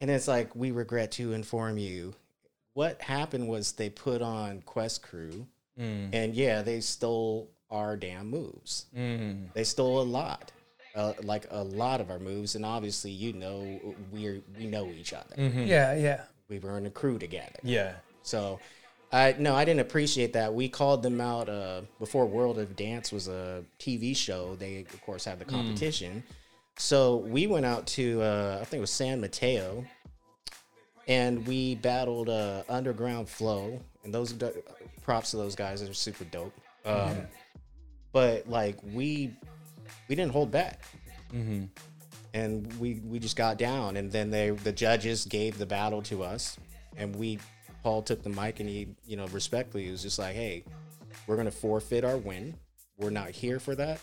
[0.00, 2.14] And it's like, we regret to inform you.
[2.74, 5.46] What happened was they put on Quest Crew,
[5.80, 6.10] Mm.
[6.12, 8.86] and yeah, they stole our damn moves.
[8.96, 9.52] Mm.
[9.54, 10.52] They stole a lot,
[10.94, 12.54] uh, like a lot of our moves.
[12.54, 15.34] And obviously, you know, we we know each other.
[15.36, 16.22] Yeah, yeah.
[16.48, 17.58] We were in a crew together.
[17.62, 17.94] Yeah.
[18.22, 18.60] So,
[19.12, 20.52] I no, I didn't appreciate that.
[20.52, 24.56] We called them out uh, before World of Dance was a TV show.
[24.56, 26.22] They of course had the competition.
[26.76, 29.84] So we went out to uh, I think it was San Mateo,
[31.08, 33.80] and we battled uh, Underground Flow.
[34.04, 34.34] And those
[35.02, 35.80] props to those guys.
[35.82, 36.52] They're super dope.
[36.84, 37.16] Um,
[38.12, 39.30] But like we
[40.12, 40.82] we didn't hold back
[42.34, 46.22] and we we just got down and then they the judges gave the battle to
[46.22, 46.58] us
[46.98, 47.38] and we
[47.82, 50.62] paul took the mic and he you know respectfully he was just like hey
[51.26, 52.54] we're gonna forfeit our win
[52.98, 53.98] we're not here for that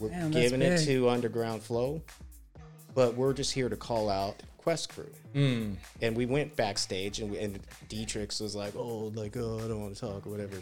[0.00, 2.02] we're Damn, giving it to underground flow
[2.92, 5.76] but we're just here to call out quest crew Mm.
[6.02, 9.80] and we went backstage and, we, and Dietrich was like, "Oh, like, oh, I don't
[9.80, 10.56] want to talk or whatever."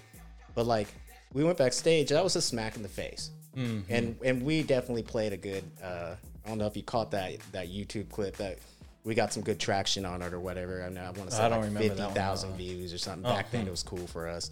[0.55, 0.89] But like,
[1.33, 2.11] we went backstage.
[2.11, 3.93] That was a smack in the face, Mm-hmm.
[3.93, 5.65] and and we definitely played a good.
[5.83, 8.59] Uh, I don't know if you caught that that YouTube clip that
[9.05, 10.85] we got some good traction on it or whatever.
[10.85, 13.27] I know I want to say I don't like fifty thousand views or something.
[13.27, 13.69] Oh, Back then, hmm.
[13.69, 14.51] it was cool for us,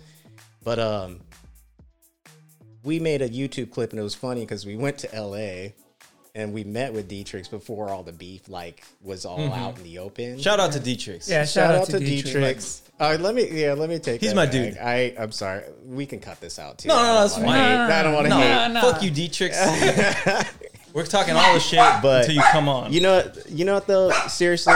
[0.63, 1.21] but um.
[2.83, 5.73] We made a YouTube clip and it was funny because we went to LA
[6.37, 9.53] and we met with Dietrich before all the beef like was all Mm-hmm.
[9.59, 10.39] out in the open.
[10.39, 11.23] Shout out to Dietrich.
[11.27, 12.33] Yeah, Shout, out, to Dietrich.
[12.35, 12.59] Dietrich.
[13.01, 14.21] All right, let me yeah, let me take.
[14.21, 14.53] He's that my back.
[14.53, 14.79] dude.
[14.79, 15.63] I I'm sorry.
[15.85, 16.89] We can cut this out too.
[16.89, 17.59] No, no, I don't that's wanna fine.
[17.89, 17.95] hate.
[17.99, 18.73] I don't want to No, hate.
[18.73, 18.81] nah.
[18.81, 19.53] fuck you, Dietrich.
[20.93, 22.93] We're talking all the shit But until you come on.
[22.93, 24.11] You know, what- you know what though?
[24.29, 24.73] Seriously,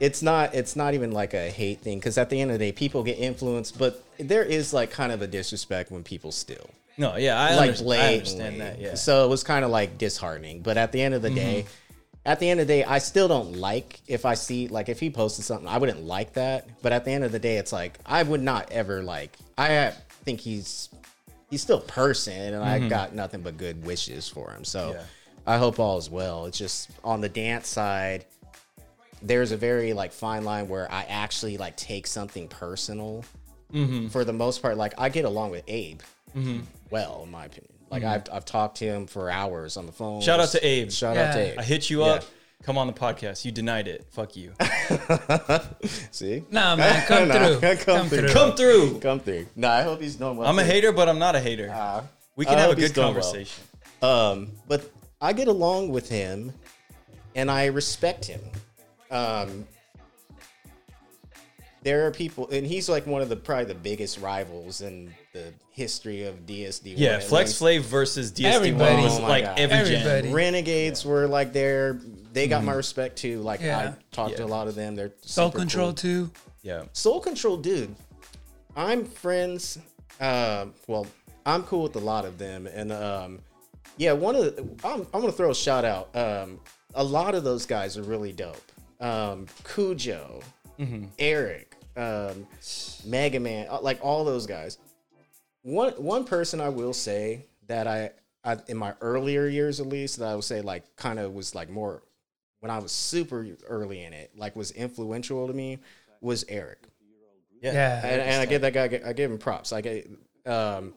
[0.00, 0.54] it's not.
[0.54, 3.02] It's not even like a hate thing because at the end of the day, people
[3.04, 6.68] get influenced, but there is like kind of a disrespect when people steal.
[6.96, 8.80] No, yeah, I, like understand, I understand that.
[8.80, 8.94] Yeah.
[8.94, 10.60] So it was kind of like disheartening.
[10.60, 12.00] But at the end of the day, mm-hmm.
[12.24, 15.00] at the end of the day, I still don't like if I see like if
[15.00, 16.68] he posted something, I wouldn't like that.
[16.82, 19.36] But at the end of the day, it's like I would not ever like.
[19.58, 19.92] I
[20.24, 20.88] think he's
[21.50, 22.88] he's still a person, and I mm-hmm.
[22.88, 24.64] got nothing but good wishes for him.
[24.64, 25.02] So Yeah.
[25.46, 26.46] I hope all is well.
[26.46, 28.24] It's just on the dance side.
[29.20, 33.24] There's a very like fine line where I actually like take something personal.
[33.72, 34.08] Mm-hmm.
[34.08, 36.00] For the most part, like I get along with Abe
[36.90, 37.72] well, in my opinion.
[37.90, 40.20] Like I've I've talked to him for hours on the phone.
[40.20, 40.90] Shout out to Abe.
[40.90, 41.28] Shout Yeah.
[41.28, 41.58] out to Abe.
[41.58, 42.12] I hit you Yeah.
[42.12, 42.24] up
[42.62, 43.44] Come on the podcast.
[43.44, 44.06] You denied it.
[44.10, 44.52] Fuck you.
[46.10, 46.44] See?
[46.50, 47.60] Nah, man, come Nah, through.
[47.60, 48.18] come Come through.
[48.20, 48.28] through.
[48.30, 48.98] Come through.
[49.00, 49.46] Come through.
[49.54, 50.48] Nah, I hope he's doing well.
[50.48, 51.68] I'm a hater, but I'm not a hater.
[51.70, 52.04] Uh,
[52.36, 53.22] we can I have a good doing well.
[53.22, 53.62] conversation.
[54.00, 56.54] Um, but I get along with him,
[57.34, 58.40] and I respect him.
[59.10, 59.66] Um,
[61.82, 65.52] there are people, and he's like one of the probably the biggest rivals in the
[65.70, 66.94] history of DSD.
[66.96, 69.02] Yeah, Flex Flav versus DSD1 Everybody.
[69.02, 69.58] was Oh like God.
[69.58, 70.06] every gen.
[70.06, 70.32] Everybody.
[70.32, 71.98] Renegades were like there.
[72.32, 73.40] They got my respect too.
[73.40, 73.78] Like Yeah.
[73.78, 74.94] I talked to a lot of them.
[74.94, 75.94] They're Soul super Control cool.
[75.94, 76.30] too.
[76.62, 76.84] Yeah.
[76.92, 77.94] Soul Control, dude.
[78.76, 79.78] I'm friends.
[80.20, 81.06] Uh, well,
[81.44, 83.40] I'm cool with a lot of them, and um,
[83.96, 86.14] yeah, one of the, I'm, I'm gonna throw a shout out.
[86.16, 86.60] Um,
[86.94, 88.62] a lot of those guys are really dope.
[89.00, 90.40] Um, Cujo,
[91.18, 92.46] Eric, um,
[93.04, 94.78] Mega Man, uh, like all those guys.
[95.64, 98.10] One one person I will say that I,
[98.44, 101.54] I in my earlier years at least that I would say like kind of was
[101.54, 102.02] like more
[102.60, 105.78] when I was super early in it, like was influential to me,
[106.20, 106.86] was Eric.
[107.60, 107.72] Yeah.
[107.72, 108.06] Yeah.
[108.06, 109.72] And, and I give that guy, I give him props.
[109.72, 110.10] I get,
[110.46, 110.94] um,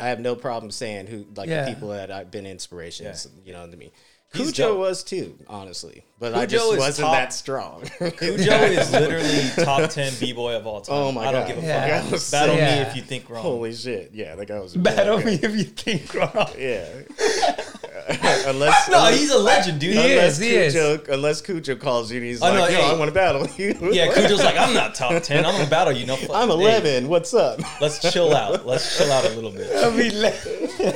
[0.00, 1.64] I have no problem saying who, like Yeah.
[1.64, 3.92] the people that I've been inspirations, you know, to me.
[4.34, 7.82] He's Cujo was too, honestly, but I Cujo just is wasn't top- that strong.
[7.98, 10.94] Cujo is literally top 10 b-boy of all time.
[10.96, 11.54] Oh my I don't God.
[11.54, 11.80] give a Yeah.
[12.00, 12.02] fuck.
[12.04, 12.62] That was Battle sick.
[12.64, 12.88] me Yeah.
[12.90, 13.42] if you think wrong.
[13.42, 14.10] Holy shit!
[14.12, 15.26] Yeah, that guy was really Battle good.
[15.26, 16.50] me if you think wrong.
[16.58, 16.84] Yeah,
[18.46, 19.94] unless no, unless, he's a legend, dude.
[19.94, 20.72] He unless is, he is.
[20.72, 22.90] Cujo, unless Cujo calls you and he's oh, I know, like, "Yo, hey.
[22.90, 25.44] I want to battle you." Yeah, Cujo's like, I'm not top 10.
[25.44, 26.06] I'm to battle you.
[26.06, 27.08] No, fuck- I'm hey, 11.
[27.08, 27.60] What's up?
[27.82, 28.64] let's chill out.
[28.64, 29.70] Let's chill out a little bit.
[29.76, 30.12] I mean,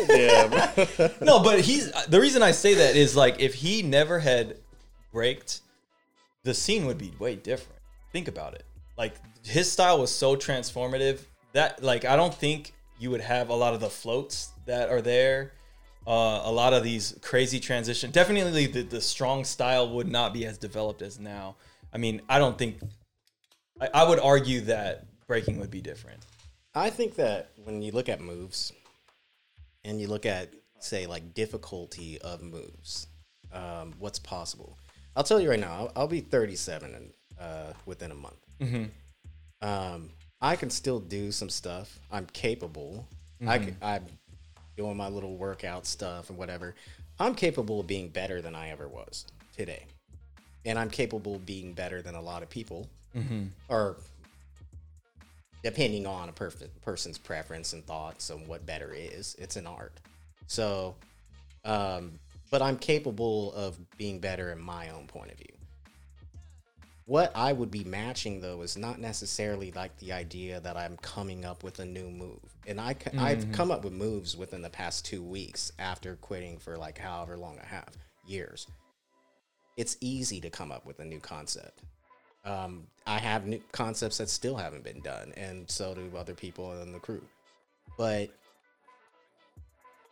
[0.09, 4.57] yeah, No, but he's the reason I say that is like if he never had
[5.13, 5.61] braked,
[6.45, 7.79] the scene would be way different.
[8.11, 8.65] Think about it.
[8.97, 11.21] Like his style was so transformative
[11.53, 15.03] that like I don't think you would have a lot of the floats that are
[15.03, 15.53] there.
[16.07, 18.11] Uh, a lot of these crazy transition.
[18.11, 21.57] Definitely the, the strong style would not be as developed as now.
[21.93, 22.81] I mean, I don't think
[23.81, 26.25] I, I would argue that breaking would be different.
[26.75, 28.73] I think that when you look at moves
[29.85, 33.07] and you look at, say, like difficulty of moves,
[33.53, 34.79] um, what's possible?
[35.15, 38.37] I'll tell you right now, I'll, I'll be 37 in, uh, within a month.
[39.61, 40.11] Um,
[40.41, 41.99] I can still do some stuff.
[42.11, 43.07] I'm capable.
[43.47, 44.07] I can, I'm
[44.77, 46.75] doing my little workout stuff and whatever.
[47.19, 49.85] I'm capable of being better than I ever was today.
[50.65, 52.89] And I'm capable of being better than a lot of people.
[53.69, 53.97] Or
[55.63, 59.37] depending on a perfect person's preference and thoughts on what better is.
[59.39, 59.93] It's an art.
[60.47, 60.95] So,
[61.65, 62.19] um,
[62.51, 65.55] but I'm capable of being better in my own point of view.
[67.13, 71.45] What I would be matching though is not necessarily like the idea that I'm coming
[71.45, 72.41] up with a new move.
[72.67, 76.79] And I I've come up with moves within the past two weeks after quitting for
[76.79, 77.91] like however long I have
[78.27, 78.67] years.
[79.77, 81.83] It's easy to come up with a new concept
[82.45, 86.81] um, I have new concepts that still haven't been done, and so do other people
[86.81, 87.23] in the crew.
[87.97, 88.31] But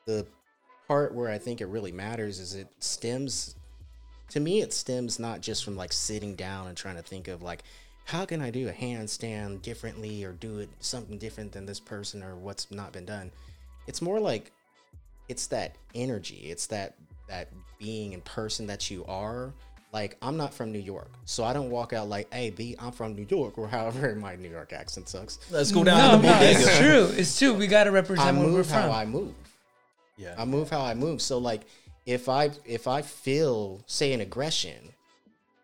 [0.07, 0.27] the
[0.87, 3.57] part where I think it really matters is it stems
[4.31, 7.43] to me it stems not just from like sitting down and trying to think of
[7.43, 7.63] like
[8.11, 12.25] how can I do a handstand differently or do it something different than this person
[12.25, 13.31] or what's not been done.
[13.87, 14.51] It's more like
[15.29, 16.95] it's that energy, it's that
[17.29, 19.53] that being and person that you are.
[19.93, 22.93] Like I'm not from New York, so I don't walk out like, "Hey, B, I'm
[22.93, 25.39] from New York," or however my New York accent sucks.
[25.51, 26.61] Let's go down no, to the no, bodega.
[26.61, 27.05] it's true.
[27.17, 27.55] It's true.
[27.55, 28.93] We got to represent I where we're move how from.
[28.93, 29.35] I move.
[30.17, 30.35] Yeah.
[30.39, 31.21] I move how I move.
[31.21, 31.63] So like
[32.11, 34.93] if I if I feel say an aggression,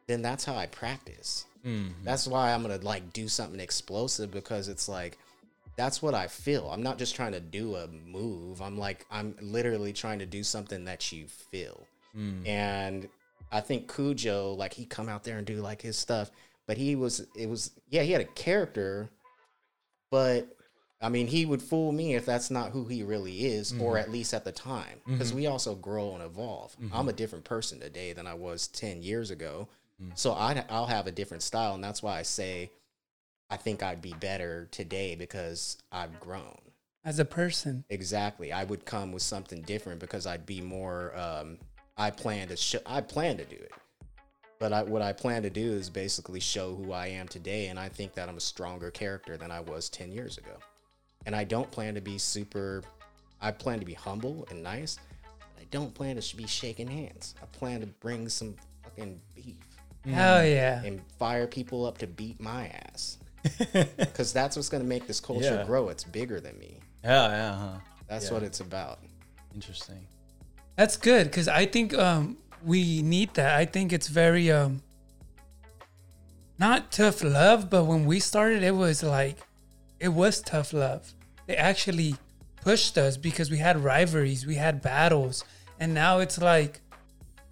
[0.07, 1.45] then that's how I practice.
[1.65, 2.05] Mm-hmm.
[2.05, 5.19] That's why I'm gonna like do something explosive because it's like
[5.77, 6.71] that's what I feel.
[6.73, 8.63] I'm not just trying to do a move.
[8.63, 11.85] I'm like I'm literally trying to do something that you feel.
[12.17, 12.47] Mm.
[12.47, 13.09] And
[13.51, 16.31] I think Cujo like he come out there and do like his stuff,
[16.69, 19.11] but he was it was yeah he had a character,
[20.13, 20.56] but
[21.01, 23.97] I mean, he would fool me if that's not who he really is, or mm-hmm.
[23.97, 25.41] at least at the time, because mm-hmm.
[25.41, 26.75] we also grow and evolve.
[26.81, 26.95] Mm-hmm.
[26.95, 29.69] I'm a different person today than I was 10 years ago.
[30.03, 30.17] Mm.
[30.19, 31.75] So i I'll have a different style.
[31.75, 32.71] And that's why I say
[33.51, 36.59] I think I'd be better today because I've grown.
[37.05, 38.53] As a person, Exactly.
[38.53, 41.59] I would come with something different because I'd be more, um,
[41.97, 43.73] I plan to show, I plan to do it.
[44.59, 47.69] But I, what I plan to do is basically show who I am today.
[47.69, 50.57] And I think that I'm a stronger character than I was 10 years ago.
[51.27, 52.83] And I don't plan to be super,
[53.41, 54.99] I plan to be humble and nice.
[55.39, 57.35] But I don't plan to be shaking hands.
[57.43, 59.57] I plan to bring some fucking beef
[60.05, 60.83] hell yeah.
[60.85, 63.19] and fire people up to beat my ass.
[63.97, 65.65] Because that's what's going to make this culture Yeah.
[65.65, 65.89] grow.
[65.89, 66.79] It's bigger than me.
[67.05, 67.79] Yeah, yeah, huh.
[68.09, 68.33] That's Yeah.
[68.35, 69.01] what it's about.
[69.55, 70.07] Interesting.
[70.77, 73.59] That's good because I think um, we need that.
[73.59, 74.83] I think it's very um
[76.59, 79.39] not tough love, but when we started, it was like
[80.01, 81.13] it was tough love.
[81.47, 82.17] They actually
[82.63, 85.45] pushed us because we had rivalries, we had battles,
[85.81, 86.81] and now it's like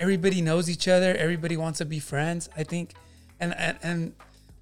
[0.01, 1.15] everybody knows each other.
[1.15, 2.49] Everybody wants to be friends.
[2.57, 2.95] I think,
[3.41, 4.15] and and, and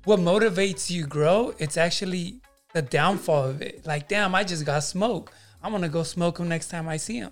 [0.05, 2.41] what motivates you grow, it's actually
[2.73, 3.87] the downfall of it.
[3.87, 5.33] Like, damn, I just got smoke.
[5.63, 7.31] I'm gonna go smoke him next time I see him.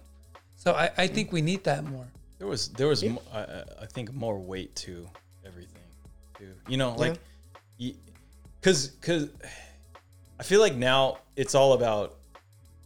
[0.56, 2.06] So I, I think we need that more.
[2.38, 5.06] There was there was mo- I, I- I think more weight to
[5.44, 5.82] everything,
[6.38, 6.52] too.
[6.68, 7.18] You know, like,
[8.60, 9.28] because because
[10.40, 12.16] I feel like now it's all about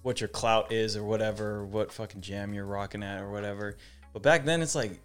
[0.03, 3.77] what your clout is or whatever, what fucking jam you're rocking at or whatever.
[4.13, 4.99] But back then, it's like,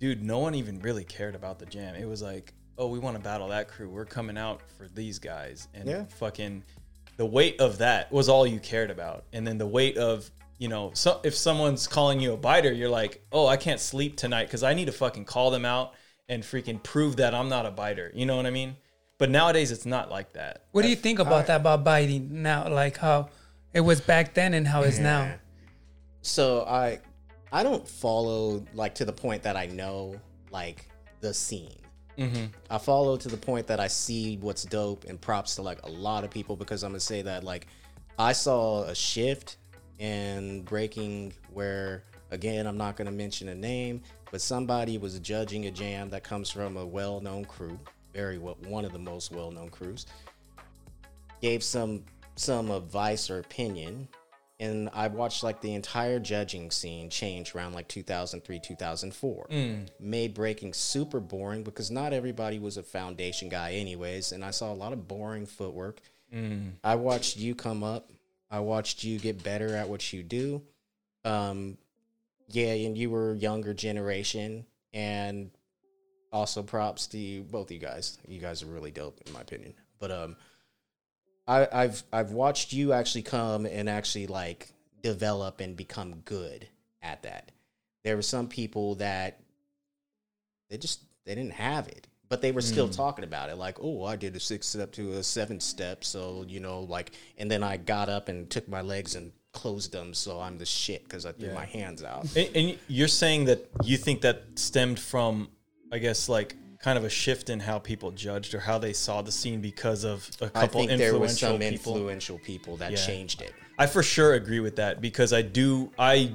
[0.00, 1.94] dude, no one even really cared about the jam.
[1.94, 3.90] It was like, oh, we want to battle that crew.
[3.90, 6.04] We're coming out for these guys, and Yeah.
[6.16, 6.62] fucking
[7.18, 9.24] the weight of that was all you cared about.
[9.34, 12.88] And then the weight of you know, so if someone's calling you a biter, you're
[12.88, 15.92] like, oh, I can't sleep tonight because I need to fucking call them out
[16.28, 18.12] and freaking prove that I'm not a biter.
[18.14, 18.76] You know what I mean?
[19.22, 20.64] But nowadays, it's not like that.
[20.72, 22.68] What do you think about that about biting now?
[22.68, 23.28] Like how
[23.72, 25.34] it was back then and how it's now.
[26.22, 26.98] So I
[27.52, 30.16] I don't follow like to the point that I know
[30.50, 30.88] like
[31.20, 31.78] the scene.
[32.18, 32.46] Mm-hmm.
[32.68, 35.88] I follow to the point that I see what's dope and props to like a
[35.88, 37.68] lot of people because I'm gonna say that like
[38.18, 39.58] I saw a shift
[40.00, 45.70] in breaking where again I'm not gonna mention a name, but somebody was judging a
[45.70, 47.78] jam that comes from a well-known crew,
[48.12, 50.06] very well, one of the most well-known crews
[51.40, 52.04] gave some
[52.36, 54.08] some advice or opinion.
[54.60, 59.46] And I watched like the entire judging scene change around like 2003 2004
[59.98, 64.72] made breaking super boring because not everybody was a foundation guy anyways and I saw
[64.72, 66.00] a lot of boring footwork.
[66.84, 68.10] I watched you come up.
[68.50, 70.62] I watched you get better at what you do.
[71.24, 71.76] Um
[72.48, 75.50] yeah and you were younger generation and
[76.32, 79.40] also props to you, both of you guys you guys are really dope in my
[79.40, 80.36] opinion but um
[81.46, 84.68] I, I've I've watched you actually come and actually like
[85.02, 86.68] develop and become good
[87.02, 87.50] at that.
[88.04, 89.40] There were some people that
[90.70, 93.56] they just they didn't have it, but they were still talking about it.
[93.56, 97.10] Like, oh, I did a six step to a seven step, so you know, like,
[97.38, 100.64] and then I got up and took my legs and closed them, so I'm the
[100.66, 101.54] shit because I threw Yeah.
[101.54, 102.24] my hands out.
[102.36, 105.48] And, and you're saying that you think that stemmed from,
[105.92, 109.22] I guess, like kind of a shift in how people judged or how they saw
[109.22, 111.94] the scene because of a couple think influential there was some people.
[111.94, 112.96] influential people that Yeah.
[112.96, 113.52] changed it.
[113.78, 115.92] I for sure agree with that because I do.
[115.98, 116.32] I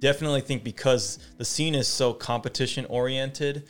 [0.00, 3.64] definitely think because the scene is so competition oriented,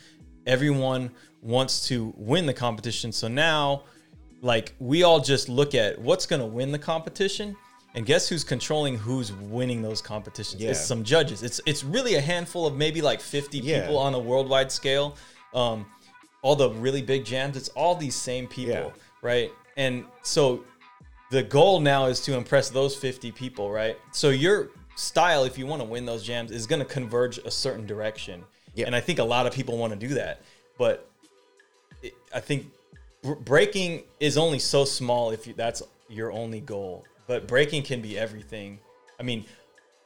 [0.45, 1.11] everyone
[1.41, 3.11] wants to win the competition.
[3.11, 3.83] So now,
[4.41, 7.55] like, we all just look at what's going to win the competition.
[7.95, 10.61] And guess who's controlling who's winning those competitions?
[10.61, 11.41] It's some judges.
[11.43, 13.81] It's it's really a handful of maybe like 50 Yeah.
[13.81, 15.15] people on a worldwide scale.
[15.53, 15.85] Um,
[16.41, 18.91] all the really big jams, it's all these same people, Yeah.
[19.21, 19.51] right?
[19.75, 20.63] And so
[21.31, 23.97] the goal now is to impress those 50 people, right?
[24.11, 27.51] So your style, if you want to win those jams, is going to converge a
[27.51, 28.43] certain direction.
[28.75, 28.85] Yeah.
[28.85, 30.41] And I think a lot of people want to do that.
[30.77, 31.09] But
[32.03, 32.67] it, I think
[33.43, 37.03] breaking is only so small if you, that's your only goal.
[37.29, 38.79] But breaking can be everything.
[39.19, 39.45] I mean,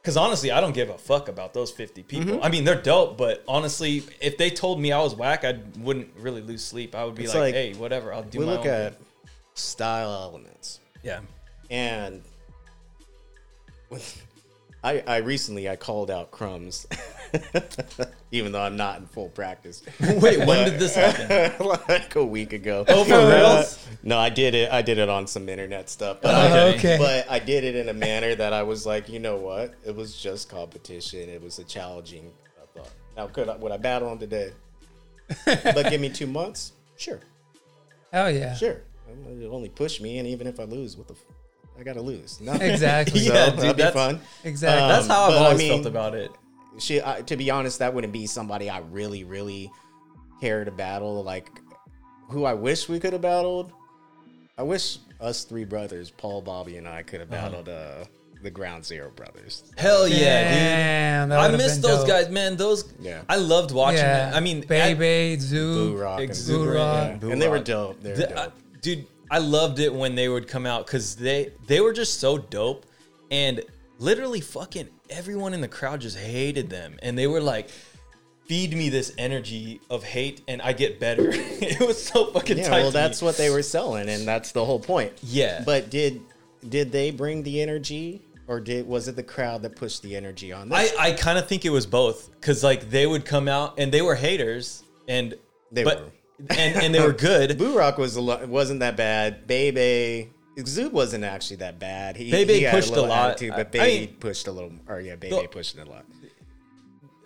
[0.02, 2.34] because honestly, I don't give a fuck about those 50 people.
[2.34, 2.44] Mm-hmm.
[2.44, 6.10] I mean, they're dope, but honestly, if they told me I was whack, I wouldn't
[6.18, 6.94] really lose sleep.
[6.94, 9.06] I would be like, like- hey, whatever, I'll do We my look own at thing.
[9.54, 10.80] style elements.
[11.02, 11.20] Yeah.
[11.70, 12.20] And
[14.84, 16.86] I, I recently I called out crumbs,
[18.30, 19.82] even though I'm not in full practice.
[19.98, 21.66] Wait, when did this happen?
[21.88, 22.84] like a week ago.
[22.86, 23.78] Oh, for reals?
[23.78, 24.70] Uh, no, I did it.
[24.70, 26.58] I did it on some internet stuff, oh, but, Okay.
[26.60, 26.96] I, Okay.
[26.98, 29.74] but I did it in a manner that I was like, you know what?
[29.86, 31.30] It was just competition.
[31.30, 32.30] It was a challenging
[32.62, 32.90] I thought.
[33.16, 34.52] Now, could I, would I battle him today?
[35.46, 37.20] but give me two months, sure,
[38.12, 38.54] Hell yeah.
[38.54, 38.82] sure.
[39.40, 41.20] It'll only push me, and even if I lose, what the, f-
[41.78, 42.40] I gotta lose.
[42.40, 42.52] No.
[42.52, 43.20] Exactly.
[43.20, 44.20] So, Yeah, dude, that'd be that's- fun.
[44.44, 44.82] Exactly.
[44.82, 46.30] Um, That's how I've but I always mean- felt about it.
[46.78, 49.70] She, I, to be honest, that wouldn't be somebody I really, really
[50.40, 51.22] care to battle.
[51.22, 51.48] Like,
[52.30, 53.70] who I wish we could have battled.
[54.58, 57.42] I wish us three brothers, Paul, Bobby, and I, could have Uh-huh.
[57.48, 58.04] battled uh,
[58.42, 59.62] the Ground Zero brothers.
[59.76, 60.16] Hell yeah,
[60.52, 61.38] Damn, dude.
[61.38, 62.08] I would've miss those dope.
[62.08, 62.56] guys, man.
[62.56, 63.22] Those Yeah.
[63.28, 64.30] I loved watching Yeah.
[64.30, 64.34] that.
[64.36, 65.96] I mean, at- Baby, Boo Zoo.
[65.96, 66.20] Rock.
[66.20, 67.10] and- Exuberant Rock.
[67.12, 68.00] and Boo And they were dope.
[68.02, 68.38] They were The- dope.
[68.38, 68.48] I-
[68.82, 72.38] dude, I loved it when they would come out because they they were just so
[72.38, 72.86] dope,
[73.30, 73.62] and
[73.98, 77.68] literally fucking everyone in the crowd just hated them, and they were like.
[78.46, 81.30] Feed me this energy of hate, and I get better.
[81.32, 82.82] it was so fucking yeah, tight.
[82.82, 83.02] well, to me.
[83.02, 85.14] that's what they were selling, and that's the whole point.
[85.22, 85.62] Yeah.
[85.64, 86.20] But did
[86.68, 90.52] did they bring the energy or did was it the crowd that pushed the energy
[90.52, 90.72] on?
[90.72, 93.90] I, I kind of think it was both because like they would come out and
[93.90, 95.34] they were haters and
[95.72, 96.10] They but, were.
[96.50, 97.56] And and they were good.
[97.58, 99.46] Boo Rock was a lo- wasn't that bad.
[99.46, 102.16] Bebe Zoob wasn't actually that bad.
[102.16, 103.30] He, Bebe he pushed a little lot.
[103.32, 104.72] attitude, I- but I mean- pushed a little.
[104.88, 106.04] Or yeah, Bebe The- pushed a lot.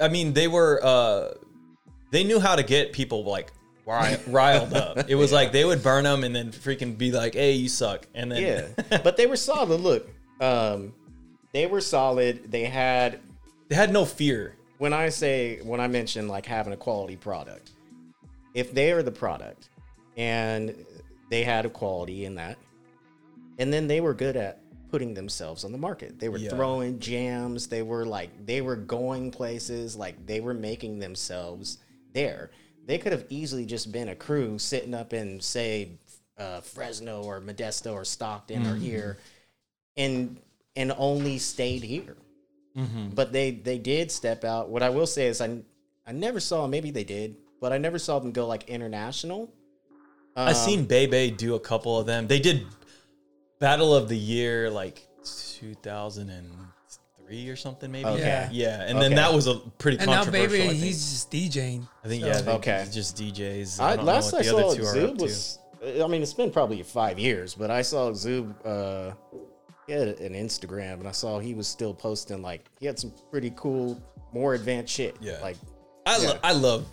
[0.01, 1.35] I mean, they were uh
[2.11, 3.53] they knew how to get people like
[4.27, 5.09] riled up.
[5.09, 8.07] It was like they would burn them and then freaking be like, "Hey, you suck,"
[8.15, 8.43] and then
[8.89, 9.81] Yeah, but they were solid.
[9.81, 10.07] Look,
[10.43, 10.93] um,
[11.55, 12.51] they were solid.
[12.53, 13.21] They had
[13.69, 14.55] they had no fear.
[14.77, 17.71] when I say when I mention like having a quality product,
[18.59, 19.69] if they are the product
[20.17, 20.75] and
[21.31, 22.59] they had a quality in that,
[23.59, 26.19] and then they were good at putting themselves on the market.
[26.19, 26.51] They were Yeah.
[26.51, 27.67] throwing jams.
[27.69, 29.97] They were like they were going places.
[29.97, 31.79] Like they were making themselves
[32.15, 32.51] there.
[32.87, 35.91] They could have easily just been a crew sitting up in say
[36.39, 39.19] uh, Fresno or Modesto or Stockton or here,
[39.97, 40.37] and
[40.77, 42.17] and only stayed here
[43.15, 44.69] but they they did step out.
[44.69, 45.59] What I will say is I
[46.07, 49.53] I never saw maybe they did, but I never saw them go like international.
[50.37, 52.27] I Um, seen Bebe do a couple of them.
[52.29, 52.67] They did
[53.59, 55.07] Battle of the Year like
[56.15, 58.09] 2003 or something, maybe.
[58.09, 58.21] Okay.
[58.21, 58.49] Yeah.
[58.53, 60.49] Yeah, and then that was a pretty And now, controversial.
[60.51, 60.83] baby, I think.
[60.83, 61.89] he's just DJing.
[62.05, 62.87] I think so- yeah, they Okay.
[62.93, 63.81] just DJs.
[63.81, 65.23] I, I don't know last what I the saw other two are up Zoob to.
[65.25, 65.59] was
[66.03, 69.13] I mean it's been probably five years, but I saw Zoob uh
[69.87, 73.13] he had an Instagram and I saw he was still posting like he had some
[73.31, 74.01] pretty cool,
[74.33, 75.17] more advanced shit.
[75.21, 75.39] Yeah.
[75.41, 75.57] Like
[76.07, 76.39] I, lo- Yeah.
[76.43, 76.87] I love.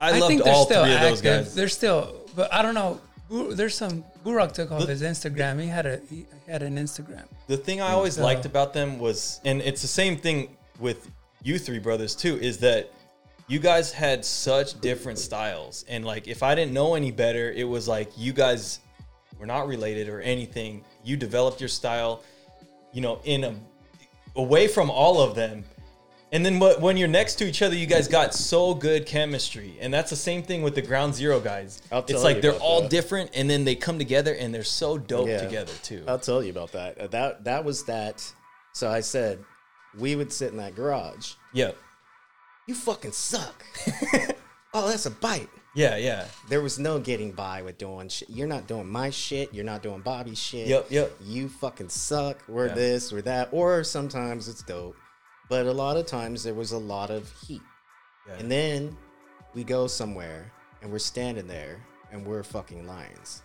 [0.00, 1.10] I, I, loved all still three of active.
[1.10, 1.54] those guys.
[1.54, 3.00] They're still, but I don't know.
[3.30, 5.60] There's some Burak took off his Instagram.
[5.60, 7.24] He had a he had an Instagram.
[7.46, 11.10] The thing I always So- liked about them was, and it's the same thing with
[11.42, 12.90] you three brothers too, is that
[13.48, 15.84] you guys had such different styles.
[15.88, 18.80] And like, if I didn't know any better, it was like you guys
[19.38, 20.84] were not related or anything.
[21.04, 22.22] You developed your style,
[22.92, 23.54] you know, in a
[24.36, 25.64] away from all of them.
[26.30, 29.78] And then wh- when you're next to each other, you guys got so good chemistry.
[29.80, 31.80] And that's the same thing with the Ground Zero guys.
[31.90, 32.90] I'll it's like they're all that.
[32.90, 35.40] different, and then they come together and they're so dope Yeah.
[35.40, 36.04] together too.
[36.06, 36.98] I'll tell you about that.
[36.98, 38.30] Uh, That that was that
[38.74, 39.38] so I said
[39.98, 41.32] we would sit in that garage.
[41.54, 41.76] Yep.
[42.66, 43.64] You fucking suck.
[44.74, 45.48] oh, that's a bite.
[45.74, 46.26] yeah, yeah.
[46.50, 48.28] There was no getting by with doing shit.
[48.28, 49.54] You're not doing my shit.
[49.54, 50.66] You're not doing Bobby's shit.
[50.68, 51.12] Yep, yep.
[51.24, 52.42] You fucking suck.
[52.48, 52.74] We're Yeah.
[52.74, 53.48] this, we're that.
[53.52, 54.96] Or sometimes it's dope.
[55.48, 57.62] But a lot of times there was a lot of heat.
[58.26, 58.34] Yeah.
[58.34, 58.96] And then
[59.54, 61.80] we go somewhere and we're standing there
[62.12, 63.42] and we're fucking lions.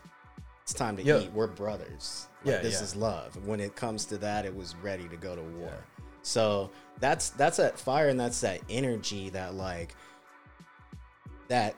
[0.64, 1.20] It's time to Yeah.
[1.20, 1.32] eat.
[1.32, 2.28] We're brothers.
[2.44, 2.84] Like, Yeah, this yeah.
[2.84, 3.46] is love.
[3.46, 5.86] When it comes to that, it was ready to go to war.
[6.22, 9.96] So that's that's that fire and that's that energy that like
[11.50, 11.76] that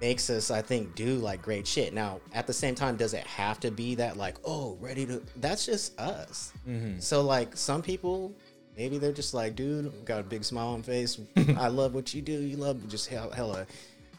[0.00, 1.92] makes us I think do like great shit.
[1.94, 5.22] Now, at the same time, does it have to be that like, oh, ready to
[5.36, 6.52] that's just us.
[6.68, 6.98] Mm-hmm.
[6.98, 8.34] So like some people
[8.76, 11.18] maybe they're just like, dude, got a big smile on face.
[11.56, 12.32] I love what you do.
[12.32, 13.66] You love just hell, hella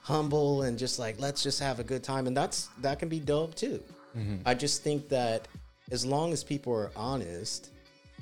[0.01, 3.19] humble and just like let's just have a good time and that's that can be
[3.19, 3.81] dope too.
[4.15, 4.35] Mm-hmm.
[4.45, 5.47] I just think that
[5.89, 7.71] as long as people are honest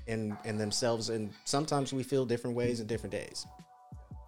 [0.08, 3.46] and and themselves and sometimes we feel different ways in different days.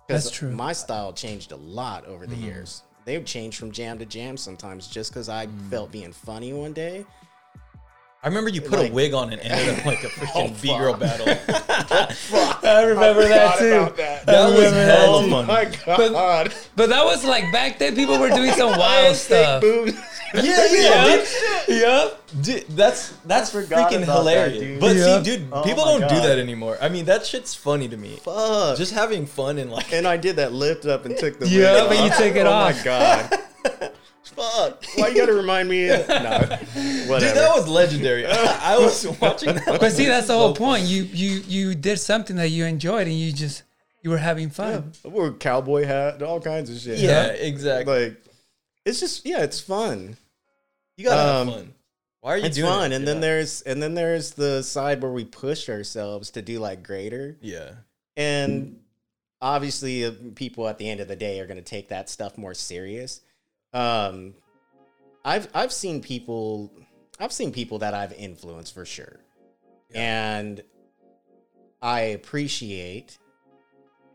[0.10, 0.52] That's true.
[0.52, 2.36] My style changed a lot over Mm-hmm.
[2.42, 2.84] the years.
[3.06, 5.70] They've changed from jam to jam sometimes just because I Mm.
[5.70, 7.06] felt being funny one day.
[8.26, 10.52] I remember you put Like- a wig on and ended up like a oh, freaking
[10.52, 11.00] Oh, B girl fuck.
[11.00, 11.28] battle.
[12.70, 13.94] I remember that too.
[13.98, 15.30] That, That was remember that hella too.
[15.30, 15.44] fun.
[15.44, 15.66] Oh, my
[16.10, 16.54] God.
[16.76, 17.96] But that was like back then.
[17.96, 19.62] People were doing some wild stuff.
[19.62, 19.94] Boobs.
[20.34, 21.16] Yeah, yeah,
[21.68, 21.78] dude.
[21.82, 22.22] Yep.
[22.42, 24.60] Dude, that's that's forgot freaking about that, hilarious.
[24.60, 24.80] dude.
[24.82, 25.18] But Yeah.
[25.20, 26.78] see, dude, Oh people don't do that anymore.
[26.82, 28.18] I mean, that shit's funny to me.
[28.24, 28.76] Fuck.
[28.78, 31.84] Just having fun and like, and I did that lift up and took the Yeah,
[31.84, 32.18] wig but you off.
[32.18, 32.76] took it oh off.
[32.76, 33.40] my god.
[34.26, 34.84] Fuck.
[34.96, 35.90] Why you gotta remind me?
[35.90, 36.16] Of, no.
[36.16, 37.20] Whatever.
[37.20, 38.26] dude, that was legendary.
[38.26, 39.80] I, I was watching that.
[39.80, 40.84] But see, that's the whole point.
[40.86, 43.64] You you you did something that you enjoyed, and you just
[44.02, 44.92] you were having fun.
[45.04, 47.00] I wore a cowboy hat, all kinds of shit.
[47.00, 48.10] Yeah, exactly.
[48.10, 48.24] Like,
[48.86, 50.18] it's just yeah, it's fun.
[50.98, 51.74] you gotta um, have fun.
[52.22, 52.96] Why are you It's doing fun, it?
[52.96, 56.82] and then there's and then there's the side where we push ourselves to do like
[56.82, 57.72] greater, yeah,
[58.18, 58.80] and
[59.42, 62.36] obviously uh, people at the end of the day are going to take that stuff
[62.38, 63.22] more serious.
[63.76, 64.34] Um,
[65.26, 66.72] I've I've seen people,
[67.20, 69.20] I've seen people that I've influenced for sure,
[69.94, 70.64] and
[71.82, 73.18] I appreciate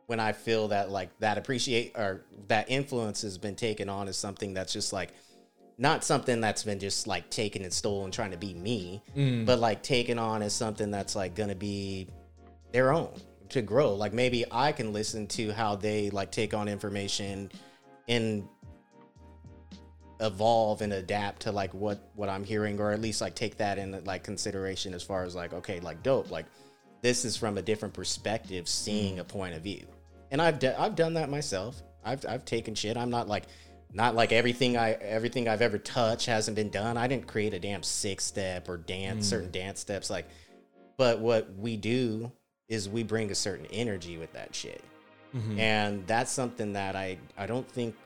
[0.06, 4.16] when I feel that like that appreciate or that influence has been taken on as
[4.16, 5.10] something that's just like
[5.78, 9.44] not something that's been just like taken and stolen trying to be me, Mm.
[9.46, 12.06] but like taken on as something that's like gonna be
[12.72, 13.12] their own
[13.50, 13.94] to grow.
[13.94, 17.50] Like maybe I can listen to how they like take on information
[18.08, 18.46] and
[20.20, 23.78] evolve and adapt to like what what I'm hearing or at least like take that
[23.78, 26.46] in like consideration as far as like okay like dope like
[27.02, 29.86] this is from a different perspective, seeing a point of view.
[30.30, 31.82] And I've d- I've done that myself.
[32.04, 32.96] I've I've taken shit.
[32.96, 33.44] I'm not like
[33.92, 36.96] not like everything I everything I've ever touched hasn't been done.
[36.96, 39.30] I didn't create a damn six step or dance mm.
[39.30, 40.28] certain dance steps like
[40.96, 42.30] but what we do
[42.68, 44.84] is we bring a certain energy with that shit.
[45.34, 45.58] Mm-hmm.
[45.58, 47.96] And that's something that I I don't think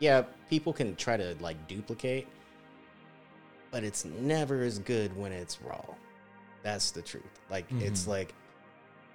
[0.00, 2.26] yeah, people can try to like duplicate,
[3.70, 5.84] but it's never as good when it's raw.
[6.62, 7.24] That's the truth.
[7.48, 8.10] Like it's mm-hmm.
[8.10, 8.34] like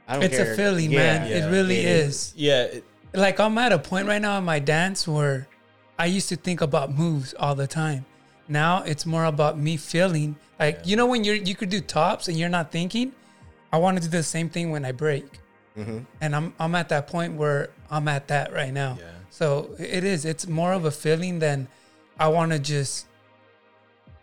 [0.08, 0.30] I don't care.
[0.30, 0.54] It's care.
[0.54, 1.30] a feeling, Yeah, man.
[1.30, 2.34] yeah, it really it is.
[2.36, 2.84] Yeah, it,
[3.14, 5.48] Like I'm at a point right now in my dance where
[6.00, 8.06] I used to think about moves all the time.
[8.48, 12.28] Now it's more about me feeling like you know when you're you could do tops
[12.28, 13.12] and you're not thinking.
[13.74, 15.26] I want to do the same thing when I break,
[15.76, 16.00] mm-hmm.
[16.22, 18.98] and I'm I'm at that point where I'm at that right now.
[19.00, 19.15] Yeah.
[19.36, 20.24] So it is.
[20.24, 21.68] It's more of a feeling than
[22.18, 23.06] I want to just.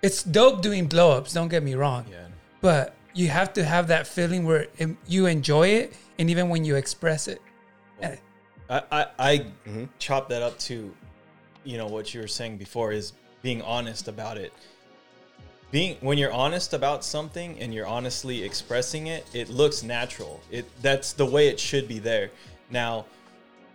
[0.00, 1.34] It's dope doing blow ups.
[1.34, 2.28] Don't get me wrong, yeah.
[2.62, 6.64] but you have to have that feeling where it, you enjoy it, and even when
[6.64, 7.42] you express it.
[8.00, 8.18] And-
[8.70, 9.38] I, I, I
[9.68, 9.84] Mm-hmm.
[9.98, 10.94] chop that up to,
[11.62, 14.50] you know, what you were saying before is being honest about it.
[15.70, 20.40] Being when you're honest about something and you're honestly expressing it, it looks natural.
[20.50, 22.30] It that's the way it should be there.
[22.70, 23.04] Now,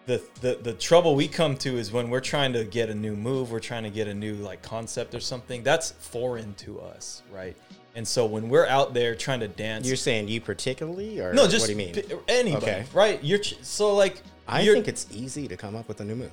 [0.08, 3.16] the the the trouble we come to is when we're trying to get a new
[3.16, 5.62] move, we're trying to get a new like concept or something.
[5.64, 7.56] That's foreign to us, right?
[7.94, 11.48] And so when we're out there trying to dance, You're saying you particularly, or no,
[11.48, 12.22] just what do you mean?
[12.28, 12.86] anybody, Okay.
[12.94, 13.24] right?
[13.24, 16.16] You're ch- so like I you're, think it's easy to come up with a new
[16.16, 16.32] move.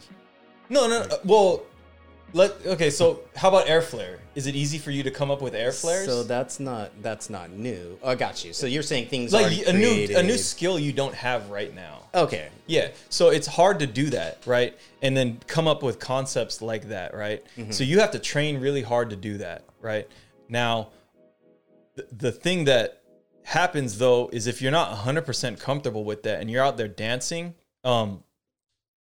[0.71, 1.01] no, no.
[1.05, 1.63] no, uh, Well,
[2.33, 2.91] let okay.
[2.91, 4.21] So how about air flare?
[4.37, 6.07] Is it easy for you to come up with air flares?
[6.07, 7.99] So that's not that's not new.
[8.03, 8.53] Oh, I got you.
[8.53, 12.03] So you're saying things like a new a new skill you don't have right now.
[12.15, 12.49] Okay.
[12.67, 12.89] Yeah.
[13.09, 14.77] So it's hard to do that, right?
[15.03, 17.43] And then come up with concepts like that, right?
[17.57, 17.73] Mm-hmm.
[17.73, 20.09] So you have to train really hard to do that, right?
[20.49, 20.89] Now,
[21.97, 23.03] the, the thing that
[23.43, 27.55] happens though is if you're not 100% comfortable with that and you're out there dancing,
[27.83, 28.23] um,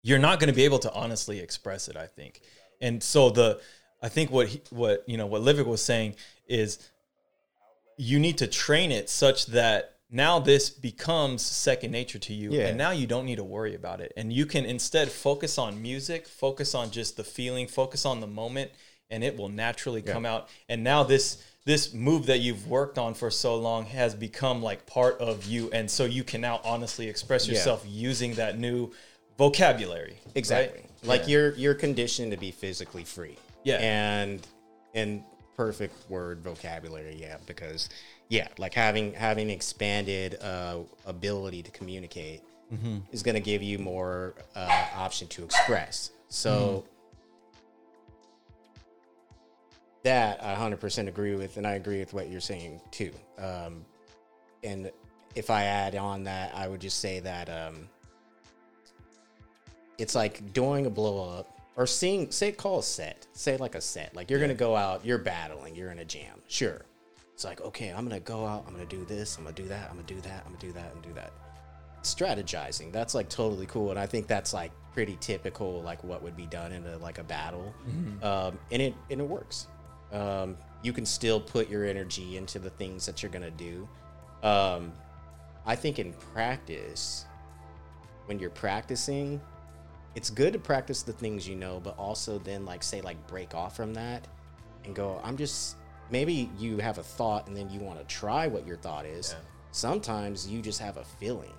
[0.02, 2.40] you're not going to be able to honestly express it, I think.
[2.80, 3.60] And so the,
[4.02, 6.16] I think what he, what you know what Livick was saying
[6.48, 6.90] is
[7.96, 12.66] you need to train it such that now this becomes second nature to you Yeah.
[12.68, 15.80] and now you don't need to worry about it and you can instead focus on
[15.82, 18.70] music focus on just the feeling focus on the moment
[19.10, 23.14] and it will naturally come out and now this this move that you've worked on
[23.14, 27.08] for so long has become like part of you and so you can now honestly
[27.08, 27.54] express Yeah.
[27.54, 28.90] yourself using that new
[29.38, 30.32] vocabulary right?
[30.36, 30.82] Exactly.
[31.04, 31.28] Like Yeah.
[31.28, 33.36] you're you're conditioned to be physically free.
[33.64, 33.78] Yeah.
[33.78, 34.46] And
[34.94, 35.24] in
[35.56, 37.88] perfect word vocabulary, yeah, because
[38.32, 43.00] yeah, like having having expanded uh, ability to communicate Mm-hmm.
[43.12, 46.10] is going to give you more uh, option to express.
[46.30, 46.86] So
[50.04, 53.12] that I 100% agree with, and I agree with what you're saying too.
[53.36, 53.84] Um,
[54.64, 54.90] and
[55.34, 57.86] if I add on that, I would just say that um,
[59.98, 63.82] it's like doing a blow up or seeing, say, call a set, say like a
[63.82, 64.16] set.
[64.16, 66.40] Like you're gonna go out, you're battling, you're in a jam.
[66.48, 66.80] Sure.
[67.34, 69.88] It's like, okay, I'm gonna go out, I'm gonna do this, I'm gonna do that,
[69.90, 71.32] I'm gonna do that, I'm gonna do that, and do that.
[72.02, 76.36] Strategizing, that's like totally cool, and I think that's like pretty typical, like what would
[76.36, 77.72] be done in a like a battle,
[78.22, 79.66] um, and it and it works.
[80.12, 83.88] Um, you can still put your energy into the things that you're gonna do.
[84.42, 84.92] Um,
[85.64, 87.24] I think in practice,
[88.26, 89.40] when you're practicing,
[90.14, 93.54] it's good to practice the things you know, but also then like say like break
[93.54, 94.26] off from that
[94.84, 95.76] and go, I'm just
[96.10, 99.34] maybe you have a thought and then you want to try what your thought is.
[99.70, 101.52] Sometimes you just have a feeling.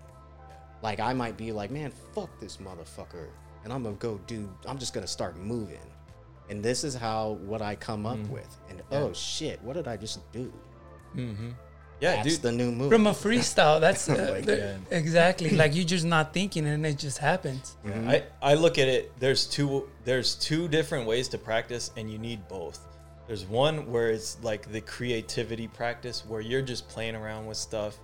[0.81, 3.27] Like I might be like, man, fuck this motherfucker.
[3.63, 5.77] And I'm gonna go do I'm just gonna start moving.
[6.49, 8.57] And this is how what I come up with.
[8.69, 10.51] And oh shit, what did I just do?
[12.01, 12.91] yeah That's dude the new move.
[12.91, 14.57] From a freestyle, that's uh, Like, the-
[14.91, 14.97] yeah.
[14.97, 17.77] exactly like you're just not thinking and it just happens.
[17.85, 22.17] I, I look at it there's two there's two different ways to practice and you
[22.17, 22.79] need both
[23.27, 27.97] there's one where it's like the creativity practice where you're just playing around with stuff.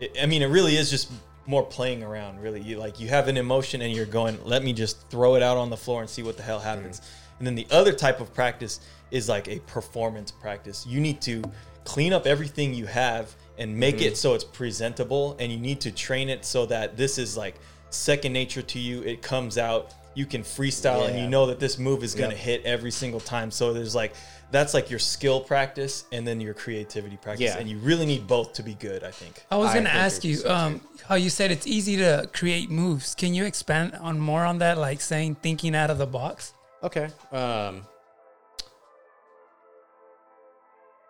[0.00, 1.10] It, i mean it really is just
[1.46, 2.60] more playing around really.
[2.60, 5.56] You like you have an emotion and you're going let me just throw it out
[5.56, 7.00] on the floor and see what the hell happens.
[7.00, 7.04] Mm.
[7.38, 8.80] And then the other type of practice
[9.10, 10.86] is like a performance practice.
[10.86, 11.42] You need to
[11.84, 14.06] clean up everything you have and make mm-hmm.
[14.06, 17.56] it so it's presentable and you need to train it so that this is like
[17.90, 19.02] second nature to you.
[19.02, 19.94] It comes out.
[20.14, 22.44] You can freestyle and you know that this move is going to Yep.
[22.44, 23.50] hit every single time.
[23.50, 24.12] So there's like
[24.50, 27.58] that's like your skill practice and then your creativity practice Yeah.
[27.58, 30.38] and you really need both to be good i think I was gonna ask you
[30.46, 33.16] um, how you said it's easy to create moves.
[33.16, 36.54] Can you expand on more on that, like saying thinking out of the box?
[36.84, 37.08] Okay.
[37.32, 37.82] Um,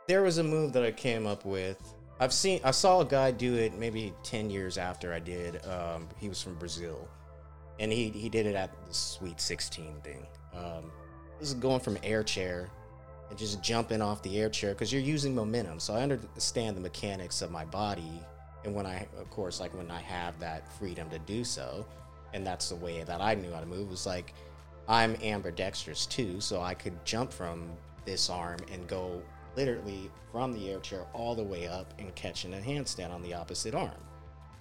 [0.08, 1.76] there was a move that I came up with,
[2.18, 2.60] I've seen.
[2.64, 5.64] I saw a guy do it maybe ten years after I did.
[5.66, 7.08] Um, he was from Brazil,
[7.78, 10.26] and he he did it at the Sweet Sixteen thing.
[10.54, 10.90] Um,
[11.38, 12.68] this is going from air chair
[13.30, 15.80] and just jumping off the air chair because you're using momentum.
[15.80, 18.20] So I understand the mechanics of my body,
[18.64, 21.86] and when I, of course, like when I have that freedom to do so,
[22.34, 23.88] and that's the way that I knew how to move.
[23.90, 24.34] Was like
[24.88, 27.70] I'm ambidextrous too, so I could jump from
[28.04, 29.22] this arm and go
[29.56, 33.34] literally from the air chair all the way up and catching a handstand on the
[33.34, 33.90] opposite arm.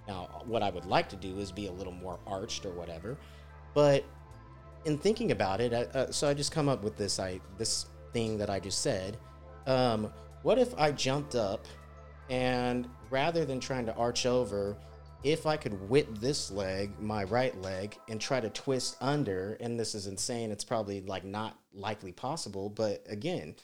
[0.08, 3.16] Now, what I would like to do is be a little more arched or whatever,
[3.74, 4.04] but
[4.84, 8.38] in thinking about it, uh, so I just come up with this I this thing
[8.38, 9.16] that I just said.
[9.66, 11.66] Um, what if I jumped up
[12.28, 14.76] and rather than trying to arch over,
[15.22, 19.78] if I could whip this leg, my right leg, and try to twist under, and
[19.78, 23.54] this is insane, it's probably like not likely possible, but again,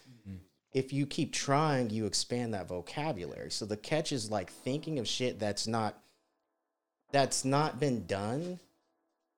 [0.77, 3.51] if you keep trying, you expand that vocabulary.
[3.51, 5.99] So the catch is like thinking of shit that's not
[7.13, 8.61] that's not been done.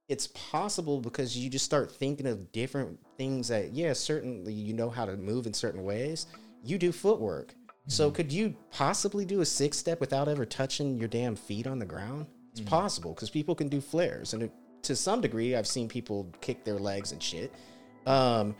[0.08, 4.88] It's possible because you just start thinking of different things that yeah, certainly you know
[4.88, 6.26] how to move in certain ways.
[6.64, 7.54] You do footwork.
[7.88, 8.16] So mm-hmm.
[8.16, 11.86] could you possibly do a six step without ever touching your damn feet on the
[11.86, 12.26] ground?
[12.52, 12.70] It's mm-hmm.
[12.70, 14.52] possible because people can do flares, and it,
[14.82, 17.52] to some degree, I've seen people kick their legs and shit.
[18.06, 18.54] Um,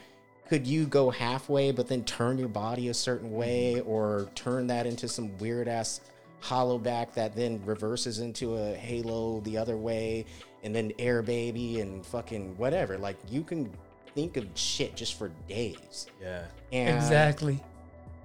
[0.49, 3.39] could you go halfway but then turn your body a certain mm-hmm.
[3.39, 6.01] way or turn that into some weird ass
[6.41, 10.25] hollow back that then reverses into a halo the other way
[10.65, 13.71] and then air baby and fucking whatever like you can
[14.15, 16.45] think of shit just for days Yeah.
[16.73, 17.61] and exactly.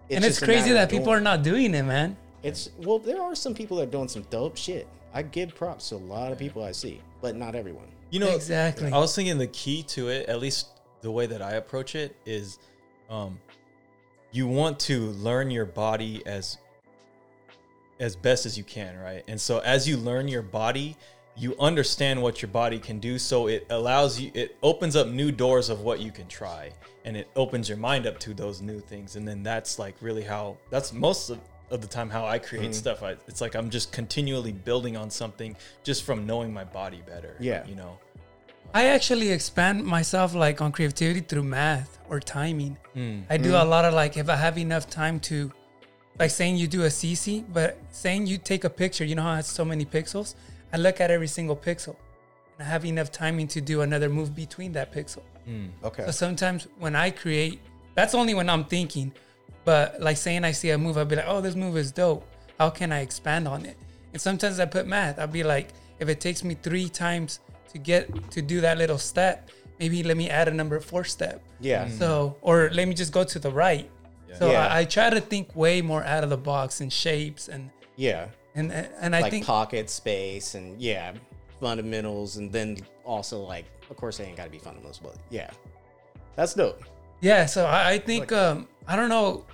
[0.09, 2.17] and it's crazy that people doing- are not doing it, man.
[2.41, 5.89] it's well there are some people that are doing some dope shit i give props
[5.89, 8.91] to a lot of people i see but not everyone You know, Exactly.
[8.91, 10.67] I was thinking the key to it, at least
[11.01, 12.59] the way that I approach it, is
[13.09, 13.39] um,
[14.31, 16.59] you want to learn your body as
[17.99, 19.23] as best as you can, right?
[19.27, 20.95] And so as you learn your body,
[21.35, 23.17] you understand what your body can do.
[23.17, 26.71] So it allows you, it opens up new doors of what you can try,
[27.05, 29.15] and it opens your mind up to those new things.
[29.15, 31.39] And then that's like really how that's most of,
[31.71, 33.01] of the time how I create stuff.
[33.01, 37.35] I, it's like I'm just continually building on something just from knowing my body better.
[37.39, 37.65] Yeah.
[37.65, 37.97] you know.
[38.75, 42.77] I actually expand myself like on creativity through math or timing.
[42.93, 43.19] Hmm.
[43.29, 45.51] I do a lot of like if I have enough time to,
[46.17, 49.33] like saying you do a CC, but saying you take a picture, you know how
[49.33, 50.33] it has so many pixels.
[50.73, 51.95] I look at every single pixel,
[52.57, 55.21] and I have enough timing to do another move between that pixel.
[55.45, 57.59] Hmm, okay So sometimes when I create,
[57.95, 59.13] that's only when I'm thinking.
[59.65, 62.27] But like saying I see a move, I'll be like, oh, this move is dope.
[62.59, 63.77] How can I expand on it?
[64.11, 65.19] And sometimes I put math.
[65.19, 65.69] I'll be like,
[65.99, 67.39] if it takes me three times
[67.71, 69.49] to get to do that little step,
[69.79, 71.41] maybe let me add a number four step.
[71.59, 71.97] yeah hmm.
[71.97, 73.89] So, or let me just go to the right.
[74.39, 74.67] So Yeah.
[74.67, 78.27] I, I try to think way more out of the box and shapes and yeah
[78.55, 81.13] and and I like think pocket space and yeah
[81.59, 85.49] fundamentals and then also like of course they ain't got to be fundamentals but yeah
[86.35, 86.83] that's dope
[87.21, 89.45] Yeah, so I, I think um I don't know.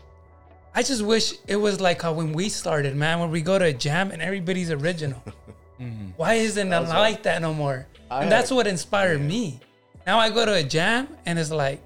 [0.73, 3.65] I just wish it was like how when we started, man, when we go to
[3.65, 5.21] a jam and everybody's original.
[6.17, 7.85] Why isn't it like that no more?
[8.09, 9.59] I and that's had- what inspired me.
[10.07, 11.81] Now I go to a jam and it's like,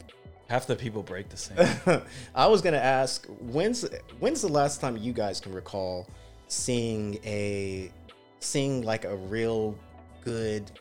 [0.49, 2.01] Half the people break the same.
[2.35, 3.85] i was gonna ask when's
[4.19, 6.05] when's the last time you guys can recall
[6.53, 7.91] seeing a
[8.39, 9.77] seeing like a real
[10.23, 10.71] good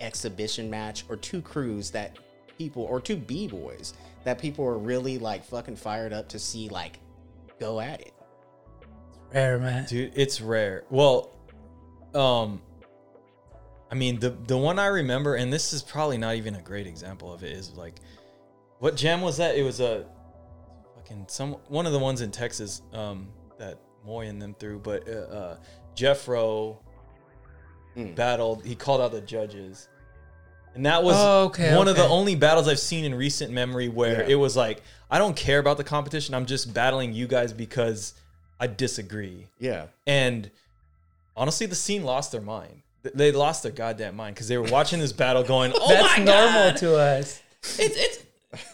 [0.00, 2.18] exhibition match or two crews that
[2.58, 6.98] people or two b-boys that people are really like fucking fired up to see like
[7.58, 8.12] go at it
[9.32, 9.84] rare, man.
[9.86, 10.84] Dude, it's rare.
[10.90, 11.34] Well,
[12.14, 12.62] um
[13.90, 16.86] I mean the the one I remember and this is probably not even a great
[16.86, 17.96] example of it is like
[18.78, 19.56] what jam was that?
[19.56, 20.06] It was a
[20.94, 25.08] fucking some one of the ones in Texas um that Moy and them through, but
[25.08, 25.56] uh, uh
[25.96, 26.78] Jeffro
[28.14, 29.88] battled, he called out the judges.
[30.74, 33.88] And that was Oh, okay, one of the only battles I've seen in recent memory
[33.88, 34.28] where Yeah.
[34.28, 36.34] it was like, I don't care about the competition.
[36.34, 38.12] I'm just battling you guys because
[38.60, 39.46] I disagree.
[39.58, 40.50] yeah And
[41.36, 42.82] honestly, the scene lost their mind.
[43.14, 46.24] They lost their goddamn mind because they were watching this battle going, oh That's my
[46.24, 47.40] normal God, to us.
[47.62, 48.18] It's, it's,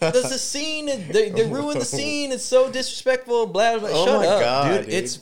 [0.01, 0.87] there's the scene.
[0.87, 2.33] They, they ruined the scene.
[2.33, 3.47] It's so disrespectful.
[3.47, 3.89] Blah, blah.
[3.93, 4.85] Oh Shut up, God, dude.
[4.87, 4.95] dude.
[4.95, 5.19] It's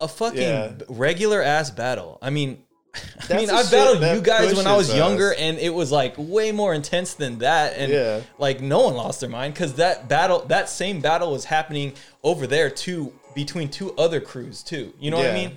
[0.00, 0.72] a fucking Yeah.
[0.88, 2.18] regular ass battle.
[2.20, 2.62] I mean,
[3.30, 6.14] I mean, I battled you guys when I was pushes younger, and it was like
[6.18, 7.74] way more intense than that.
[7.76, 8.20] And Yeah.
[8.38, 12.46] like no one lost their mind because that battle, that same battle, was happening over
[12.46, 14.92] there too, between two other crews too.
[15.00, 15.56] You know what I mean?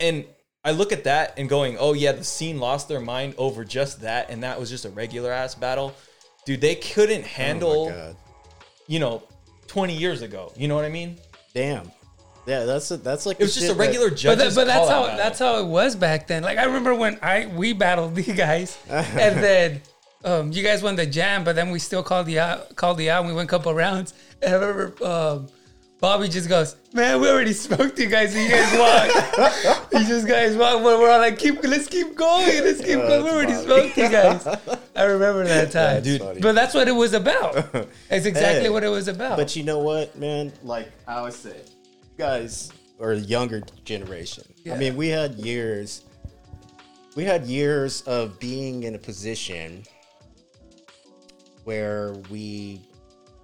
[0.00, 0.24] And
[0.64, 4.00] I look at that and going, oh yeah, the scene lost their mind over just
[4.02, 5.94] that, and that was just a regular ass battle.
[6.44, 8.16] Dude, they couldn't handle, oh god
[8.86, 9.22] you know,
[9.68, 10.52] 20 years ago.
[10.56, 11.16] You know what I mean?
[11.54, 11.92] Damn.
[12.44, 14.66] Yeah, that's a, that's like It was just a shit that- regular But, that, but
[14.66, 16.42] that's how call-out that's how it was back then.
[16.42, 19.04] Like I remember when I we battled the guys, and
[19.44, 19.80] then
[20.24, 23.10] um, you guys won the jam, but then we still called the out, called the
[23.10, 23.20] out.
[23.20, 24.12] And we went a couple rounds,
[24.42, 25.48] and I remember um,
[26.00, 28.32] Bobby just goes, "Man, we already smoked you guys.
[28.32, 29.79] So you guys won.
[30.00, 32.46] You just guys won." But we're all like, "Keep, let's keep going.
[32.64, 33.22] Let's keep going.
[33.22, 34.46] We're already you guys."
[34.96, 36.40] I remember that time, dude.
[36.40, 37.56] But that's what it was about.
[38.10, 39.36] It's exactly Hey, what it was about.
[39.36, 40.52] But you know what, man?
[40.62, 44.44] Like I always say, you guys are the younger generation.
[44.64, 44.74] Yeah.
[44.74, 46.04] I mean, we had years.
[47.16, 49.84] We had years of being in a position
[51.64, 52.80] where we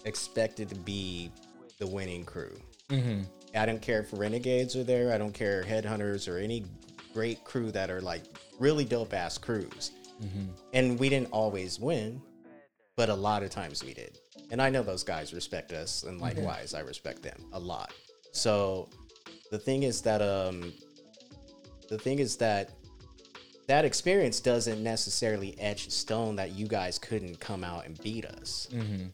[0.05, 1.31] expected to be
[1.79, 2.57] the winning crew.
[2.91, 3.23] Mm-hmm.
[3.57, 5.13] I don't care if Renegades are there.
[5.13, 6.65] I don't care Headhunters or any
[7.13, 8.23] great crew that are like
[8.59, 9.93] really dope ass crews.
[10.23, 10.47] Mm-hmm.
[10.73, 12.21] And we didn't always win,
[12.97, 14.19] but a lot of times we did.
[14.51, 16.23] And I know those guys respect us, and mm-hmm.
[16.23, 17.93] likewise, I respect them a lot.
[18.33, 18.89] So
[19.51, 20.73] the thing is that um,
[21.89, 22.71] the thing is that
[23.67, 28.69] that experience doesn't necessarily etch stone that you guys couldn't come out and beat us
[28.73, 29.07] mm-hmm.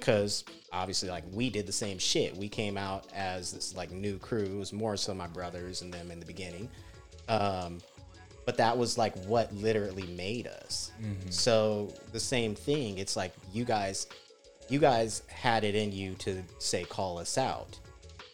[0.00, 2.36] Because obviously like we did the same shit.
[2.36, 4.44] We came out as this like new crew.
[4.44, 6.68] It was more so my brothers and them in the beginning.
[7.28, 7.78] Um
[8.44, 10.92] but that was like what literally made us.
[11.30, 14.06] So the same thing it's like you guys
[14.68, 17.78] you guys had it in you to say call us out.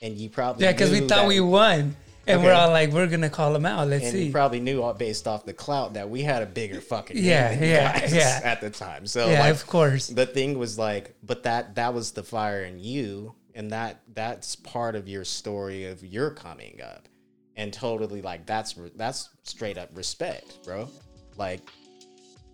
[0.00, 1.94] And you probably yeah, because we thought we won,
[2.26, 3.88] and we're all like, "We're gonna call him out.
[3.88, 6.46] Let's and see." you probably knew all based off the clout that we had a
[6.46, 8.40] bigger fucking Yeah, than yeah, guys yeah.
[8.44, 9.06] at the time.
[9.06, 10.08] So yeah, like, of course.
[10.08, 14.56] the thing was like, but that that was the fire in you, and that that's
[14.56, 17.08] part of your story of your coming up,
[17.56, 20.88] and totally like that's that's straight up respect, bro.
[21.36, 21.60] Like,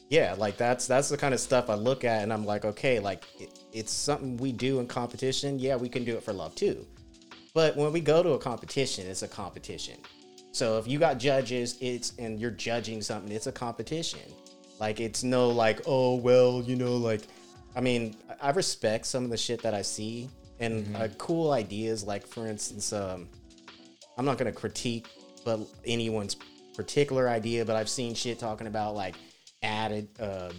[0.08, 3.00] yeah, like that's that's the kind of stuff I look at, and I'm like, okay,
[3.00, 5.58] like it, it's something we do in competition.
[5.58, 6.86] Yeah, we can do it for love too.
[7.58, 9.96] But when we go to a competition, it's a competition.
[10.52, 14.20] So if you got judges, it's and you're judging something, it's a competition.
[14.78, 17.22] Like it's no like, oh well, you know, like
[17.74, 20.30] I mean, I respect some of the shit that I see
[20.60, 22.04] and uh, cool ideas.
[22.04, 23.28] Like for instance, um,
[24.16, 25.08] I'm not gonna critique,
[25.44, 26.36] but anyone's
[26.76, 27.64] particular idea.
[27.64, 29.16] But I've seen shit talking about like
[29.64, 30.52] added uh,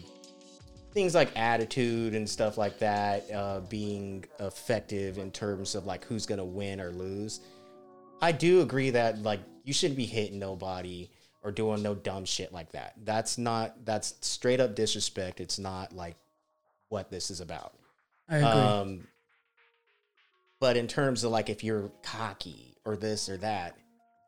[0.92, 6.26] things like attitude and stuff like that uh, being effective in terms of like who's
[6.26, 7.42] gonna win or lose.
[8.22, 11.10] I do agree that like you shouldn't be hitting nobody
[11.44, 12.94] or doing no dumb shit like that.
[13.04, 15.40] That's not that's straight up disrespect.
[15.40, 16.16] It's not like
[16.90, 17.74] what this is about.
[18.28, 18.48] I agree.
[18.48, 19.08] Um,
[20.60, 23.78] but in terms of like if you're cocky or this or that,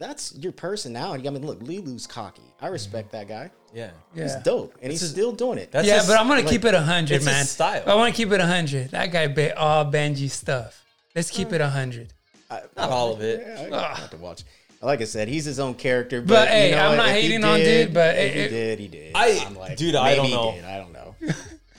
[0.02, 1.28] that's your personality.
[1.28, 2.42] I mean, look, Lilou's cocky.
[2.60, 3.52] I respect that guy.
[3.74, 3.92] Yeah.
[4.14, 5.72] He's dope, and he's his- still doing it.
[5.72, 7.46] That's yeah, his- but I'm gonna like, keep it hundred, it's his man.
[7.46, 7.84] style.
[7.88, 8.92] I want to keep it hundred.
[8.92, 10.84] That guy bit all Benji stuff.
[11.16, 12.14] Let's keep it hundred.
[12.50, 13.42] I- Not all of it.
[13.70, 14.44] Yeah, I have to watch.
[14.82, 16.22] Like I said, he's his own character.
[16.22, 18.42] But, But, hey, you know I'm not If he hating on dude, but if it-
[18.52, 19.12] he did, he did.
[19.16, 20.52] I- I'm like, dude, I don't he know.
[20.54, 20.66] did.
[20.66, 21.16] I don't know.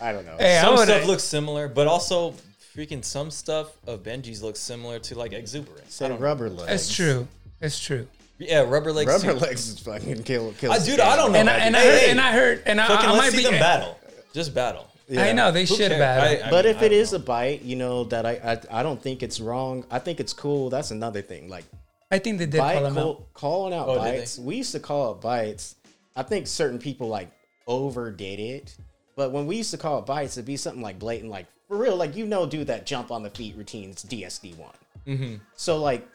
[0.00, 0.36] I don't know.
[0.38, 2.34] Hey, I Some would- stuff looks similar, but also
[2.76, 6.00] freaking some stuff of Benji's looks similar to like exuberance.
[6.00, 6.68] I Say rubber legs.
[6.68, 7.26] That's true.
[7.62, 8.06] It's true.
[8.38, 9.08] Yeah, rubber legs.
[9.10, 9.44] Rubber too.
[9.46, 10.52] legs is fucking kill.
[10.58, 11.38] kill I, dude, I don't know.
[11.38, 13.30] And I, and I Hey, heard, and I heard, and I, fucking I let's might
[13.30, 13.50] see be.
[13.50, 13.98] them battle.
[14.34, 14.88] Just battle.
[15.16, 15.98] I know they Who should cares?
[15.98, 16.24] battle.
[16.44, 17.16] I- I But mean, if I it know.
[17.16, 18.32] a bite, you know that I,
[18.72, 19.84] I I don't think it's wrong.
[19.90, 20.70] I think it's cool.
[20.70, 21.48] That's another thing.
[21.48, 21.64] Like
[22.10, 23.32] I think they did bite call him out.
[23.34, 24.38] calling out Oh, bites.
[24.38, 25.76] We used to call it bites.
[26.16, 27.30] I think certain people like
[27.66, 28.76] overdid it.
[29.16, 31.76] But when we used to call it bites, it'd be something like blatant, like for
[31.76, 34.70] real, like you know, do that jump on the feet routines DSD one.
[35.06, 35.34] Mm-hmm.
[35.56, 36.06] So like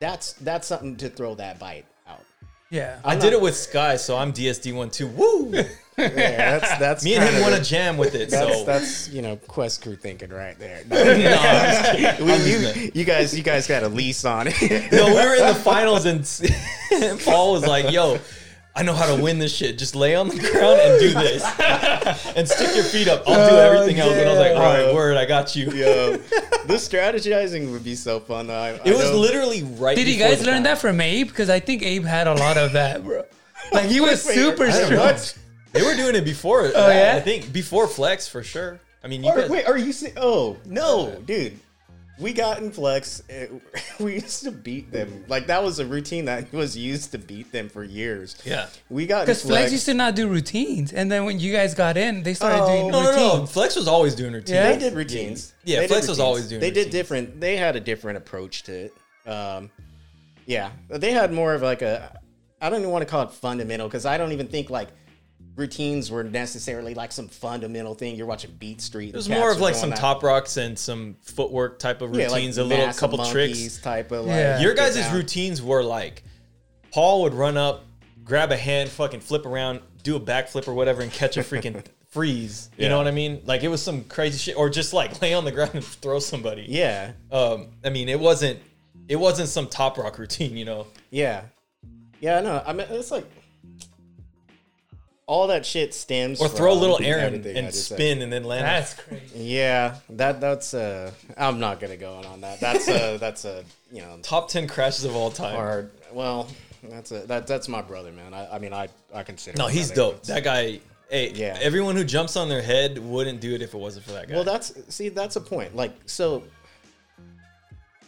[0.00, 2.22] that's that's something to throw that bite out.
[2.70, 2.98] Yeah.
[3.04, 5.08] I did it with Sky, so I'm DSD one too.
[5.08, 5.54] Woo!
[6.00, 8.30] Yeah, that's that's Me and him kinda want the- to jam with it.
[8.30, 10.84] That's so that's you know quest crew thinking right there.
[10.88, 12.24] no, I'm just kidding.
[12.24, 14.92] We- I'm you, you guys you guys got a lease on it.
[14.92, 16.22] No, we were in the finals and
[17.24, 18.20] Paul was like, "Yo,
[18.74, 19.76] I know how to win this shit.
[19.76, 21.42] Just lay on the ground and do this,
[22.36, 23.24] and stick your feet up.
[23.26, 24.94] I'll do oh, everything else." And I was like, "All right, yeah.
[24.94, 28.46] word, I got you." Yo, the strategizing would be so fun.
[28.46, 28.54] Though.
[28.54, 29.96] I, It was literally right.
[29.96, 30.76] Did you guys the learn battle.
[30.76, 31.26] that from Abe?
[31.28, 33.24] Because I think Abe had a lot of that, bro.
[33.72, 35.16] Like he was super strong.
[35.72, 36.70] They were doing it before.
[36.74, 37.14] Oh, yeah?
[37.16, 38.80] I think before Flex for sure.
[39.04, 39.50] I mean, you Or, guys.
[39.50, 40.14] wait, are you saying?
[40.16, 41.58] Oh no, dude.
[42.20, 43.22] We got in flex.
[43.30, 43.46] uh,
[44.00, 45.24] We used to beat them.
[45.28, 48.36] Like that was a routine that was used to beat them for years.
[48.44, 48.66] Yeah.
[48.90, 49.58] We got Because flex.
[49.60, 52.62] Flex used to not do routines, and then when you guys got in, they started
[52.62, 52.66] Oh.
[52.66, 53.34] doing No, no, routines.
[53.40, 53.46] no.
[53.46, 54.50] Flex was always doing routines.
[54.50, 54.72] Yeah?
[54.72, 55.52] They did routines.
[55.64, 57.40] Yeah, They did Flex was always doing They did different.
[57.40, 58.94] They had a different approach to it.
[59.28, 59.70] Um,
[60.46, 62.20] yeah, they had more of like a.
[62.60, 64.88] I don't even want to call it fundamental because I don't even think like
[65.58, 68.16] routines were necessarily like some fundamental thing.
[68.16, 69.10] You're watching Beat Street.
[69.10, 72.64] It was more of like some top rocks and some footwork type of routines, a
[72.64, 74.36] little couple tricks type of like.
[74.36, 74.60] Yeah.
[74.60, 76.22] Your get guys' routines were like
[76.92, 77.84] Paul would run up,
[78.24, 81.84] grab a hand, fucking flip around, do a backflip or whatever, and catch a freaking
[82.08, 82.70] freeze.
[82.78, 82.88] You Yeah.
[82.90, 83.42] know what I mean?
[83.44, 86.18] Like it was some crazy shit, or just like lay on the ground and throw
[86.20, 86.64] somebody.
[86.68, 88.60] Yeah, Um, I mean, it wasn't
[89.08, 90.86] it wasn't some top rock routine, you know.
[91.10, 91.42] yeah,
[92.20, 92.40] yeah.
[92.40, 93.24] No, I mean it's like
[95.28, 96.40] all that shit stems.
[96.40, 97.96] Or throw a little Aaron everything and just said.
[97.98, 98.64] spin and then land.
[98.64, 99.38] That's crazy.
[99.44, 102.58] Yeah, that that's uh I'm not gonna go on on that.
[102.60, 103.62] That's uh, a that's a
[103.92, 105.54] you know Top ten crashes of all time.
[105.54, 105.90] hard.
[106.12, 106.48] Well,
[106.82, 108.32] that's a that that's my brother, man.
[108.34, 109.58] I, I mean I I consider.
[109.58, 110.12] no, he's brother.
[110.14, 110.22] dope.
[110.24, 110.80] That guy.
[111.10, 111.56] Hey, Yeah.
[111.62, 114.34] everyone who jumps on their head wouldn't do it if it wasn't for that guy.
[114.34, 115.76] Well, that's see that's a point.
[115.76, 116.42] Like so,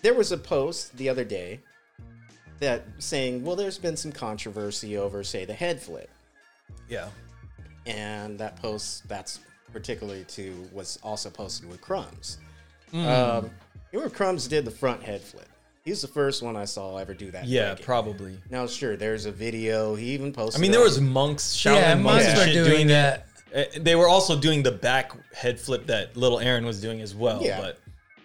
[0.03, 1.61] there was a post the other day
[2.61, 6.11] that saying, well, there's been some controversy over say the head flip,
[6.89, 7.09] yeah.
[7.87, 9.41] and that post that's
[9.73, 12.39] particularly to was also posted with Crumbs.
[12.91, 13.07] Hmm.
[13.07, 13.45] Um,
[13.93, 15.49] you remember Crumbs did the front head flip.
[15.85, 17.47] He's the first one I saw ever do that.
[17.47, 17.85] Yeah, breaking.
[17.85, 18.39] probably.
[18.51, 19.95] Now, sure, there's a video.
[19.95, 20.61] He even posted.
[20.61, 21.83] I mean, there was monks, shouting.
[21.83, 23.27] Yeah, monks, monks and were shit doing that.
[23.55, 27.15] Uh, They were also doing the back head flip that little Aaron was doing as
[27.15, 27.41] well.
[27.43, 27.61] Yeah.
[27.61, 27.79] But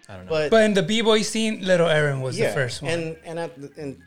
[0.08, 0.30] I don't know.
[0.30, 2.92] but But in the b boy scene, Little Aaron was the first one.
[2.92, 4.00] And and at the, and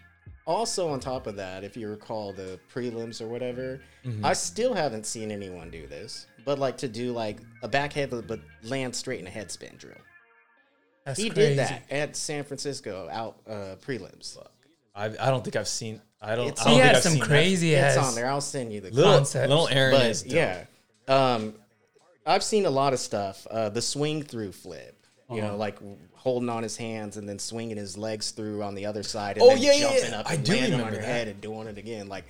[0.49, 4.25] also on top of that, if you recall the prelims or whatever, Mm-hmm.
[4.25, 6.25] I still haven't seen anyone do this.
[6.45, 9.75] But like to do like a back head but land straight in a head spin
[9.77, 9.93] drill.
[11.05, 11.49] That's he crazy.
[11.49, 14.37] did that at San Francisco out uh, prelims.
[14.95, 16.01] I, I don't think I've seen.
[16.21, 16.47] I don't.
[16.47, 17.27] It's- I don't He think had I've some seen that.
[17.27, 18.27] crazy It's on there.
[18.29, 19.49] I'll send you the Little, concepts.
[19.49, 20.33] little Aaron but is dope.
[20.33, 20.65] yeah,
[21.07, 21.53] um,
[22.25, 23.45] I've seen a lot of stuff.
[23.51, 24.98] Uh, the swing through flip,
[25.29, 25.47] you Uh-huh.
[25.51, 25.77] know, like
[26.13, 29.37] holding on his hands and then swinging his legs through on the other side.
[29.37, 30.19] And Oh, then yeah, yeah, jumping yeah.
[30.19, 31.11] up I and do landing on remember your that.
[31.13, 32.07] head and doing it again.
[32.09, 32.25] Like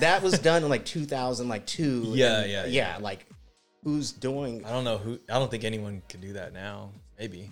[0.00, 2.04] that was done in like 2000, like two.
[2.14, 2.98] Yeah, and, yeah, yeah.
[3.00, 3.26] Like
[3.82, 5.18] who's doing I don't know who.
[5.28, 6.90] I don't think anyone could do that now.
[7.18, 7.50] Maybe.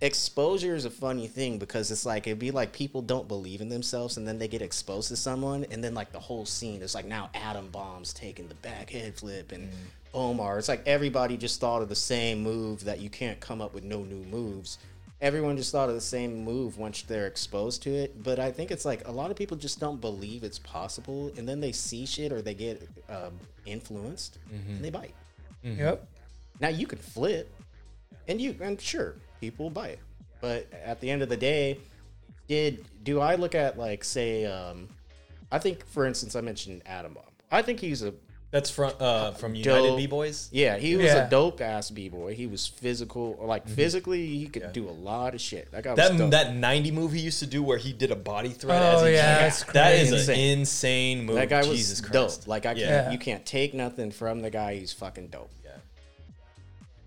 [0.00, 3.68] exposure is a funny thing because it's like it'd be like people don't believe in
[3.68, 6.94] themselves and then they get exposed to someone and then like the whole scene is
[6.94, 9.68] like now Adam Bomb's taking the back head flip and
[10.14, 10.58] Omar.
[10.58, 13.84] It's like everybody just thought of the same move that you can't come up with
[13.84, 14.78] no new moves.
[15.20, 18.22] Everyone just thought of the same move once they're exposed to it.
[18.22, 21.48] But I think it's like a lot of people just don't believe it's possible and
[21.48, 25.14] then they see shit or they get um, influenced and they bite.
[25.62, 26.06] Yep.
[26.60, 27.52] Now you can flip,
[28.28, 29.98] and you and sure people will buy it,
[30.40, 31.78] but at the end of the day,
[32.46, 34.88] did do I look at like say, um,
[35.50, 37.24] I think for instance I mentioned Adam Bomb.
[37.50, 38.12] I think he's a
[38.50, 39.96] That's from uh, from United Dope.
[39.98, 40.48] B Boys.
[40.52, 41.26] yeah he was Yeah.
[41.26, 42.34] a dope ass b boy.
[42.34, 45.70] He was physical, or like physically he could do a lot of shit.
[45.72, 46.16] That guy was Mm-hmm.
[46.16, 46.30] That dope.
[46.30, 48.80] that ninety move he used to do where he did a body thread.
[48.82, 49.66] Oh, as he yeah, jumped.
[49.66, 50.32] that's that is crazy.
[50.32, 51.36] an insane move.
[51.36, 52.12] that guy was Jesus Christ.
[52.40, 52.48] dope.
[52.48, 54.76] Like I can't, you can't take nothing from the guy.
[54.76, 55.50] He's fucking dope.
[55.62, 55.72] Yeah.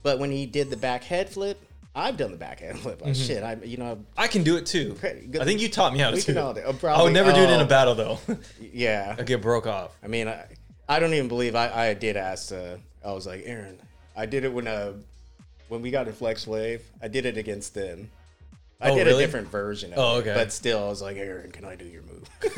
[0.04, 1.60] But when he did the back head flip,
[1.96, 3.00] I've done the back head flip.
[3.00, 3.10] Mm-hmm.
[3.10, 4.94] Oh, Shit, I you know I can do it too.
[5.02, 5.38] Good.
[5.42, 6.56] I think you taught me how to We do can all it.
[6.56, 7.66] do- uh, I would probably- never do it in a oh.
[7.66, 8.20] battle though.
[8.74, 9.16] yeah.
[9.18, 9.96] I get broke off.
[10.04, 10.46] I mean, I,
[10.92, 12.52] I don't even believe I, I did ask.
[12.52, 13.80] Uh, I was like, Aaron,
[14.16, 14.92] I did it when uh
[15.70, 16.82] when we got in Flex Wave.
[17.02, 18.10] I did it against them.
[18.82, 19.24] I Oh, did really?
[19.24, 20.22] a different version of Oh, it.
[20.22, 20.34] okay.
[20.34, 22.28] But still, I was like, Aaron, can I do your move?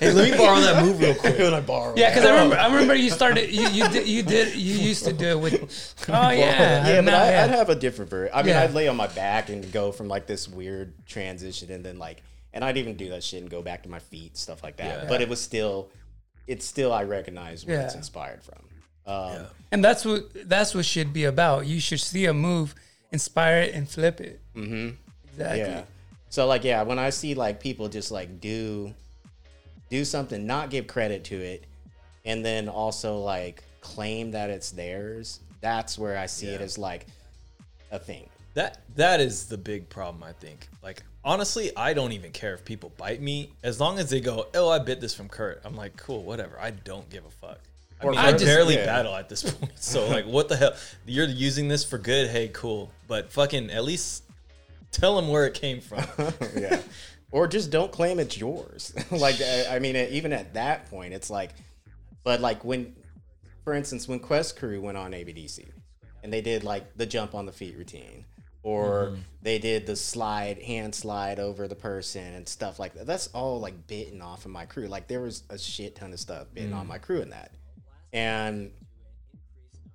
[0.00, 1.36] Hey, let me borrow that move real quick.
[1.36, 1.94] can I borrow?
[1.96, 5.04] Yeah, because I remember, I remember you started, you, you did, you did, you used
[5.04, 5.94] to do it with.
[6.08, 7.44] Oh yeah, yeah, but I, yeah.
[7.44, 8.32] I'd have a different version.
[8.34, 8.62] I mean, Yeah.
[8.62, 12.22] I'd lay on my back and go from like this weird transition, and then like,
[12.54, 15.02] and I'd even do that shit and go back to my feet, stuff like that.
[15.02, 15.08] Yeah.
[15.08, 15.90] But it was still,
[16.46, 18.58] it's still I recognize where it's inspired from.
[19.06, 21.66] Um, and that's what that's what should be about.
[21.66, 22.74] You should see a move,
[23.12, 24.40] inspire it, and flip it.
[24.54, 24.90] Mm-hmm.
[25.30, 25.60] Exactly.
[25.60, 25.82] Yeah.
[26.28, 28.94] So like yeah, when I see like people just like do
[29.88, 31.64] do something, not give credit to it,
[32.24, 37.06] and then also like claim that it's theirs, that's where I see it as like
[37.90, 38.28] a thing.
[38.54, 40.68] That that is the big problem, I think.
[40.82, 44.48] Like honestly, I don't even care if people bite me as long as they go,
[44.54, 46.58] "Oh, I bit this from Kurt." I'm like, "Cool, whatever.
[46.60, 47.60] I don't give a fuck."
[48.00, 48.86] I mean, I just- barely yeah.
[48.86, 50.72] battle at this point, so like, what the hell?
[51.06, 52.30] You're using this for good?
[52.30, 54.24] Hey, cool, but fucking at least
[54.90, 56.04] tell them where it came from.
[56.56, 56.80] yeah.
[57.32, 58.92] Or just don't claim it's yours.
[59.12, 61.50] like I I mean, uh, even at that point, it's like,
[62.24, 62.96] but like when,
[63.62, 65.68] for instance, when Quest Crew went on ABDC,
[66.22, 68.24] and they did like the jump on the feet routine,
[68.62, 69.20] or mm-hmm.
[69.42, 73.06] they did the slide hand slide over the person and stuff like that.
[73.06, 74.86] That's all like bitten off of my crew.
[74.86, 76.90] Like there was a shit ton of stuff bitten on mm.
[76.90, 77.52] my crew in that,
[78.12, 78.70] and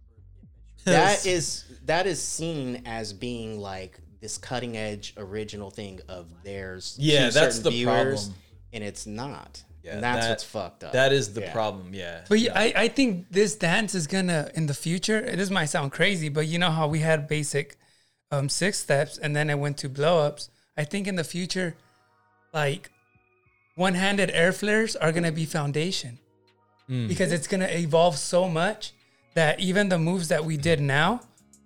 [0.86, 6.98] that is that is seen as being like this cutting edge original thing of theirs.
[7.00, 8.34] Yeah, to that's certain the problem.
[8.74, 9.64] and it's not.
[9.84, 10.94] Yeah, and that's that- what's fucked up.
[10.94, 11.54] That is the Yeah.
[11.54, 11.94] problem.
[11.94, 12.22] Yeah.
[12.28, 15.22] But yeah, I, I think this dance is gonna in the future.
[15.22, 17.78] This might sound crazy, but you know how we had basic
[18.32, 20.50] um, six steps and then it went to blow ups.
[20.78, 21.76] I think in the future,
[22.54, 22.90] like
[23.76, 26.20] one handed air flares are gonna be foundation
[26.88, 28.94] because it's gonna evolve so much
[29.34, 31.22] that even the moves that we did now,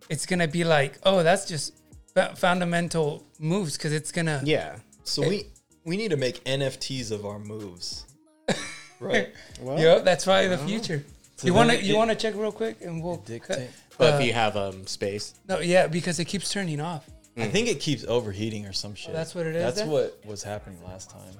[0.09, 1.73] it's gonna be like, oh, that's just
[2.15, 4.77] fu- fundamental moves because it's gonna yeah.
[5.03, 5.45] So we
[5.83, 8.05] we need to make NFTs of our moves.
[9.01, 9.29] Right.
[9.61, 11.05] Well, Yep, that's probably the future.
[11.37, 13.69] So you wanna then you wanna check real quick and we'll Dictate.
[13.99, 17.07] But uh, if you have um space, no yeah because it keeps turning off.
[17.37, 19.11] I think it keeps overheating or some shit.
[19.11, 19.89] Oh, that's what it is That's then?
[19.89, 21.33] what was happening last time.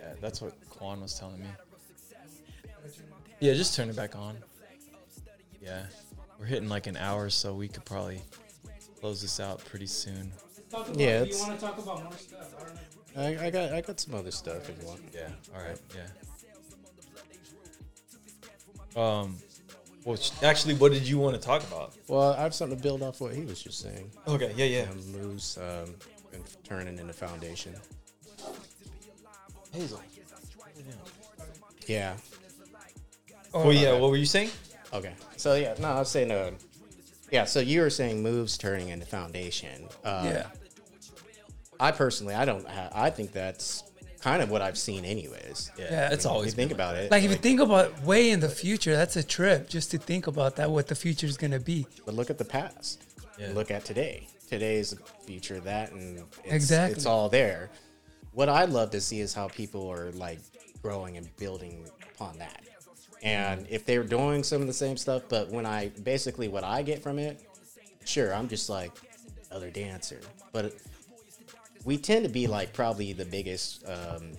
[0.00, 1.46] Yeah, that's what Quan was telling me.
[3.38, 4.36] Yeah, just turn it back on.
[5.62, 5.84] Yeah,
[6.40, 8.20] we're hitting like an hour, so we could probably
[9.00, 10.32] close this out pretty soon.
[10.70, 12.52] Talk about- Yeah, do you it's- to talk about more stuff?
[12.58, 12.74] I don't
[13.36, 13.42] know.
[13.42, 15.02] I, I got I got some other stuff if you want.
[15.14, 15.28] Yeah.
[15.54, 15.78] All right.
[15.94, 16.08] Yeah.
[19.20, 19.36] Um.
[20.08, 21.92] Well, actually, what did you want to talk about?
[22.08, 24.10] Well, I have something to build off what he was just saying.
[24.26, 24.54] Okay.
[24.56, 24.64] Yeah.
[24.64, 24.86] Yeah.
[24.90, 25.94] Um, moves um,
[26.32, 27.74] and turning into foundation.
[29.70, 30.00] Hazel.
[31.86, 32.14] Yeah.
[33.52, 33.98] Well, yeah.
[33.98, 34.48] What were you saying?
[34.94, 35.12] Okay.
[35.36, 36.52] So yeah, no, I was saying, uh,
[37.30, 37.44] yeah.
[37.44, 39.88] So you were saying moves turning into foundation.
[40.02, 40.46] Uh, Yeah.
[41.78, 42.66] I personally, I don't.
[42.66, 43.82] Ha- I think that's
[44.28, 45.70] kind of what I've seen, anyways.
[45.78, 45.86] Yeah.
[45.90, 46.12] Yeah.
[46.12, 47.10] It's If always you think about it.
[47.10, 50.26] Like if you think about way in the future, that's a trip just to think
[50.26, 51.86] about that what the future is gonna be.
[52.04, 53.02] But look at the past.
[53.38, 53.52] Yeah.
[53.54, 54.26] Look at today.
[54.48, 54.94] Today's
[55.26, 56.96] future, that, and it's, Exactly.
[56.96, 57.70] it's all there.
[58.32, 60.38] What I'd love to see is how people are like
[60.82, 62.62] growing and building upon that.
[63.22, 66.82] And if they're doing some of the same stuff, but when I basically what I
[66.82, 67.40] get from it,
[68.04, 68.92] sure, I'm just like
[69.50, 70.20] other dancer.
[70.52, 70.74] But
[71.84, 74.32] we tend to be like probably the biggest um,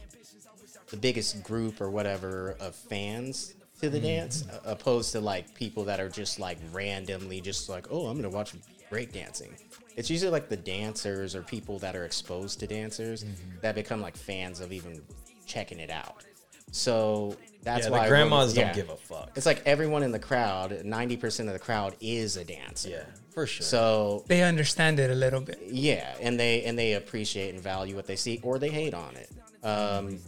[0.90, 5.86] the biggest group or whatever of fans to the dance, uh, opposed to like people
[5.86, 8.54] that are just like randomly just like, oh, I'm gonna watch
[8.92, 9.52] breakdancing.
[9.96, 13.26] It's usually like the dancers or people that are exposed to dancers
[13.62, 15.02] that become like fans of even
[15.46, 16.24] checking it out.
[16.72, 17.92] So that's yeah.
[17.92, 18.74] why grandmas really- don't yeah.
[18.74, 19.32] give a fuck.
[19.36, 22.90] It's like everyone in the crowd, ninety percent of the crowd is a dancer.
[22.90, 23.04] Yeah.
[23.40, 23.66] For sure.
[23.66, 25.60] So They understand it a little bit.
[25.68, 29.16] yeah, and they and they appreciate and value what they see, or they hate on
[29.16, 29.30] it.
[29.66, 30.20] Um,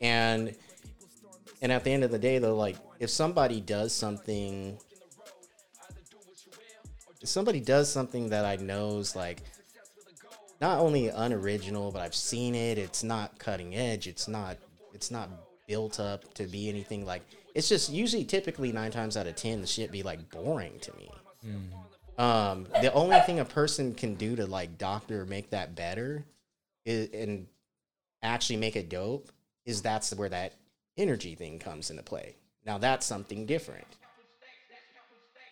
[0.00, 0.54] and
[1.62, 4.78] and at the end of the day, though, like if somebody does something,
[7.20, 9.42] if somebody does something that I knows like
[10.60, 12.78] not only unoriginal, but I've seen it.
[12.78, 14.06] It's not cutting edge.
[14.06, 14.56] It's not.
[14.94, 15.28] It's not
[15.66, 17.22] built up to be anything like.
[17.54, 20.96] It's just usually, typically, nine times out of ten, the shit be like boring to
[20.96, 21.10] me.
[22.18, 26.24] Um, the only thing a person can do to like doctor make that better
[26.84, 27.46] is and
[28.22, 29.30] actually make it dope
[29.64, 30.54] is that's where that
[30.98, 32.34] energy thing comes into play.
[32.66, 33.86] Now that's something different.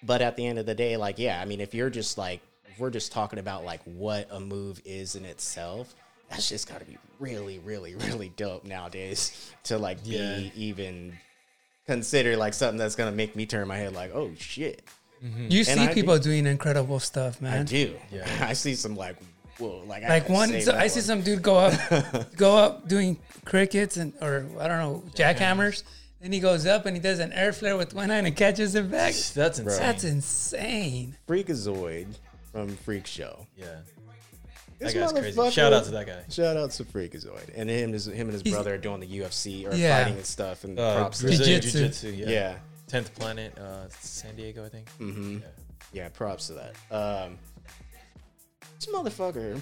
[0.02, 2.40] But at the end of the day, like, yeah, I mean, if you're just like,
[2.78, 5.92] we're just talking about like what a move is in itself,
[6.30, 10.50] that's just got to be really, really, really dope nowadays to like be Yeah.
[10.54, 11.18] even
[11.86, 14.82] consider like something that's gonna make me turn my head like, oh shit.
[15.20, 17.60] You see I people doing incredible stuff, man.
[17.60, 17.94] I do.
[18.12, 18.26] Yeah.
[18.48, 19.16] I see some like,
[19.58, 21.72] whoa, like Like gotta one, so that I see some dude go up,
[22.36, 25.82] go up doing crickets and or I don't know jackhammers.
[26.20, 28.74] Then he goes up and he does an air flare with one hand and catches
[28.74, 29.14] it back.
[29.14, 29.78] That's insane.
[29.78, 31.16] That's insane.
[31.28, 32.06] Freakazoid
[32.52, 33.46] from Freak Show.
[33.56, 33.66] yeah.
[34.80, 35.50] This That guy's crazy.
[35.50, 36.20] Shout out to that guy.
[36.30, 39.08] Shout out to Freakazoid and him, his, him and his He's- brother are doing the
[39.08, 39.98] UFC or Yeah.
[39.98, 40.62] fighting and stuff.
[40.62, 41.70] And Uh, props to Jiu-jitsu.
[41.70, 42.08] Jiu-Jitsu.
[42.10, 42.26] Yeah.
[42.28, 42.54] yeah,
[42.88, 44.88] Tenth Planet, uh, San Diego, I think.
[44.98, 45.38] Mm-hmm.
[45.38, 45.46] Yeah.
[45.92, 46.74] yeah, props to that.
[46.90, 47.38] Um,
[48.76, 49.60] this motherfucker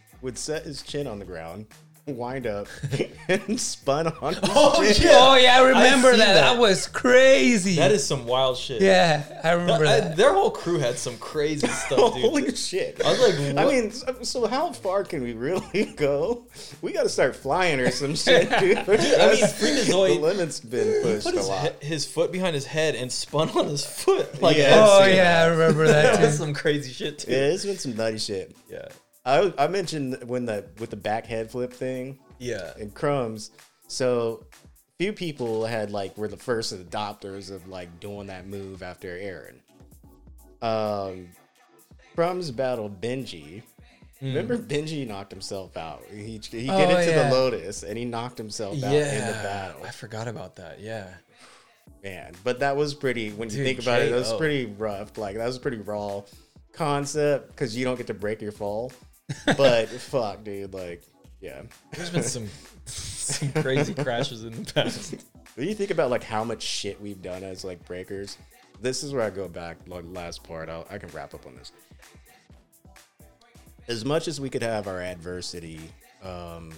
[0.22, 1.66] would set his chin on the ground,
[2.06, 2.66] wind up,
[3.28, 4.34] and spun on.
[4.34, 5.06] His Oh, chin.
[5.06, 5.10] yeah.
[5.20, 6.34] Oh yeah, I remember seen that.
[6.34, 6.54] that.
[6.54, 6.58] that.
[6.58, 7.76] was crazy.
[7.76, 8.82] That is some wild shit.
[8.82, 10.16] yeah, I remember I- that.
[10.16, 12.22] their whole crew had some crazy stuff, dude.
[12.24, 13.00] Holy shit!
[13.04, 16.46] I was like, I mean, so, so how far can we really go?
[16.82, 18.78] We got to start flying or some shit, dude.
[18.78, 19.86] I mean, Freakazoid-
[20.16, 21.74] the limit's been pushed put a his, lot.
[21.80, 24.42] he- his foot behind his head and spun on his foot.
[24.42, 24.74] Like, Yeah.
[24.76, 27.30] oh see yeah, I remember that that was some crazy shit too.
[27.30, 28.56] Yeah, it's been some nutty shit.
[28.70, 28.86] Yeah,
[29.24, 32.72] I I mentioned when the with the back head flip thing yeah.
[32.78, 33.50] and crumbs.
[33.88, 34.46] So
[34.98, 39.60] few people had like were the first adopters of like doing that move after Aaron.
[40.60, 41.28] Um,
[42.14, 43.62] crumbs battled Benji.
[44.20, 46.04] Remember Benji knocked himself out.
[46.08, 47.28] He he Oh, get into yeah.
[47.28, 49.82] the Lotus and he knocked himself out in the battle.
[49.84, 50.78] I forgot about that.
[50.78, 51.08] Yeah,
[52.04, 53.30] Man, but that was pretty.
[53.30, 55.18] When you think about it, that was pretty rough.
[55.18, 56.22] Like that was pretty raw
[56.72, 58.92] concept because you don't get to break your fall.
[59.46, 61.02] But fuck, dude, like
[61.40, 61.62] Yeah.
[61.92, 62.48] There's been some
[62.86, 65.16] some crazy crashes in the past.
[65.54, 68.38] When you think about like how much shit we've done as like breakers,
[68.80, 69.76] this is where I go back.
[69.86, 71.72] Like last part, I'll, I can wrap up on this.
[73.88, 75.80] As much as we could have our adversity,
[76.22, 76.72] um,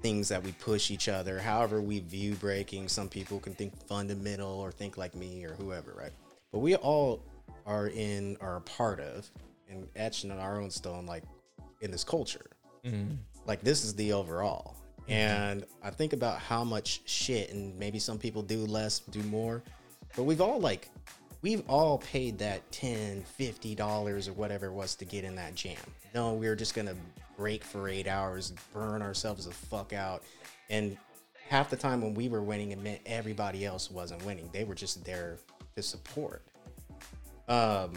[0.00, 4.60] things that we push each other, however we view breaking, some people can think fundamental
[4.60, 6.12] or think like me or whoever, right?
[6.52, 7.22] But we all
[7.66, 9.30] are in, are a part of,
[9.68, 11.24] and etched in our own stone, like
[11.80, 12.46] in this culture.
[13.46, 14.76] Like this is the overall.
[15.08, 19.62] And I think about how much shit, and maybe some people do less, do more,
[20.16, 20.90] but we've all like,
[21.40, 25.54] we've all paid that 10 50 dollars or whatever it was to get in that
[25.54, 25.76] jam.
[26.14, 26.94] No we were just gonna
[27.36, 30.22] break for eight hours burn ourselves the fuck out.
[30.68, 30.96] And
[31.48, 34.50] half the time when we were winning it meant everybody else wasn't winning.
[34.52, 35.38] They were just there
[35.76, 36.42] to support.
[37.48, 37.92] Um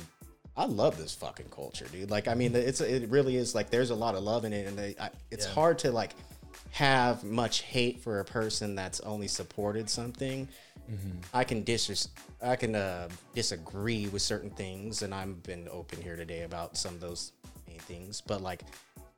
[0.62, 3.89] i love this fucking culture dude like i mean it's it really is like there's
[3.89, 5.53] a lot of love in it and they, I, it's Yeah.
[5.53, 6.12] hard to like
[6.72, 10.47] have much hate for a person that's only supported something
[11.34, 12.09] I can dis
[12.41, 16.95] I can uh, disagree with certain things, and I've been open here today about some
[16.95, 17.32] of those
[17.68, 18.20] main things.
[18.20, 18.64] But like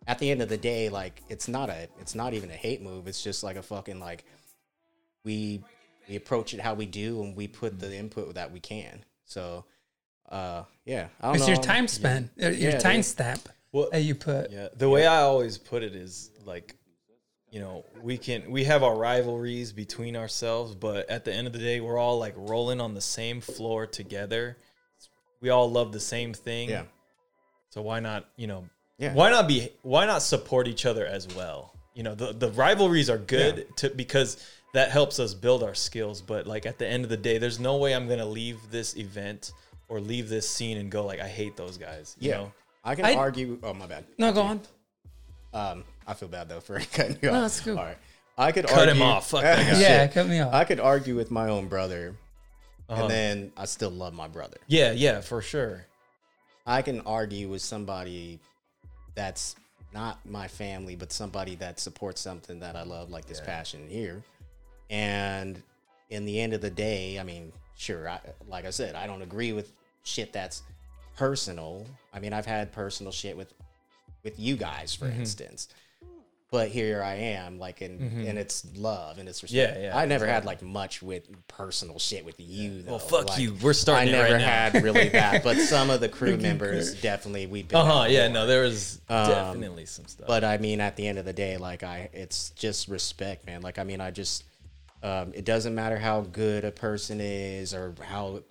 [0.06, 2.84] at the end of the day, like it's not a it's not even a hate
[2.84, 3.08] move.
[3.08, 4.26] It's just like a fucking like
[5.24, 5.64] we
[6.08, 9.04] we approach it how we do, and we put the input that we can.
[9.26, 9.66] So
[10.34, 11.54] uh yeah, I don't It's know.
[11.54, 13.06] your time span, your, your Yeah, time dude.
[13.06, 14.52] stamp Well, that you put.
[14.52, 16.76] Yeah, the way I always put it is like,
[17.52, 21.54] you know, we can we have our rivalries between ourselves, but at the end of
[21.54, 24.58] the day, we're all like rolling on the same floor together.
[25.40, 26.70] We all love the same thing.
[26.70, 26.84] Yeah.
[27.70, 28.66] So why not, you know,
[28.98, 29.14] Yeah.
[29.14, 31.74] why not be why not support each other as well?
[31.94, 34.38] You know, the the rivalries are good to because
[34.74, 37.60] that helps us build our skills, but like at the end of the day, there's
[37.60, 39.52] no way I'm going to leave this event
[39.94, 42.52] or leave this scene and go like I hate those guys, you Yeah, know?
[42.84, 43.60] I can I- argue.
[43.62, 44.06] Oh my bad.
[44.18, 44.62] No, go on.
[45.54, 47.34] Um, I feel bad though for cutting you off.
[47.36, 47.78] No, that's cool.
[47.78, 47.98] All right,
[48.38, 49.30] I could Cut him argue- off.
[49.30, 49.80] Fuck that guy.
[49.80, 50.52] Yeah, cut me off.
[50.54, 52.16] I could argue with my own brother,
[52.90, 53.02] Uh-huh.
[53.04, 54.58] and then I still love my brother.
[54.68, 55.86] Yeah, yeah, for sure.
[56.66, 58.40] I can argue with somebody
[59.14, 59.56] that's
[59.94, 64.24] not my family, but somebody that supports something that I love, like this passion here.
[64.90, 65.62] And
[66.10, 69.22] in the end of the day, I mean, sure, I, like I said, I don't
[69.22, 69.72] agree with
[70.04, 70.62] shit that's
[71.16, 71.86] personal.
[72.14, 73.54] I mean, I've had personal shit with
[74.24, 75.06] with you guys, Mm-hmm.
[75.06, 75.68] for instance.
[76.52, 79.74] But here I am, like, in, and it's love and it's respect.
[79.74, 79.82] Mm-hmm.
[79.86, 82.84] Yeah, yeah, I never had like much with personal shit with you.
[82.84, 82.92] Though.
[82.92, 83.56] Well, fuck Like, you.
[83.60, 87.48] We're starting I never right had really that, but some of the crew members definitely
[87.48, 87.80] we've been.
[87.80, 88.06] Uh huh.
[88.08, 88.28] Yeah.
[88.28, 90.28] No, there was Um, definitely some stuff.
[90.28, 93.64] But I mean, at the end of the day, like I, it's just respect, man.
[93.64, 94.44] Like I mean, I just,
[95.02, 98.44] um, it doesn't matter how good a person is or how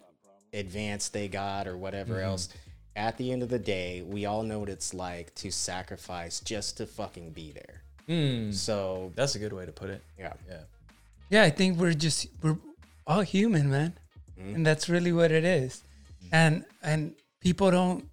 [0.53, 2.25] advanced they got or whatever Mm-hmm.
[2.31, 2.49] else.
[2.95, 6.77] At the end of the day, we all know what it's like to sacrifice just
[6.77, 7.81] to fucking be there.
[8.09, 10.03] Mm, So that's a good way to put it.
[10.19, 10.61] yeah, Yeah.
[11.31, 12.59] Yeah, I think we're just we're
[13.07, 13.95] all human, man,
[14.39, 14.55] Mm-hmm.
[14.57, 15.83] and that's really what it is.
[16.33, 18.05] And and people don't.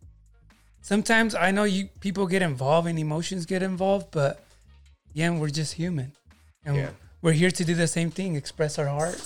[0.82, 4.46] Sometimes I know you people get involved and emotions get involved, but
[5.14, 6.14] yeah, we're just human,
[6.64, 6.90] and Yeah.
[7.22, 9.22] we're here to do the same thing: express our heart,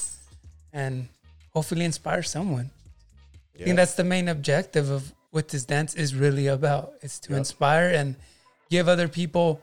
[0.72, 1.08] and
[1.54, 2.72] hopefully inspire someone.
[3.60, 6.94] I think that's the main objective of what this dance is really about.
[7.02, 7.38] It's to Yep.
[7.38, 8.16] inspire and
[8.70, 9.62] give other people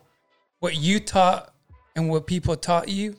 [0.60, 1.52] what you taught
[1.96, 3.16] and what people taught you.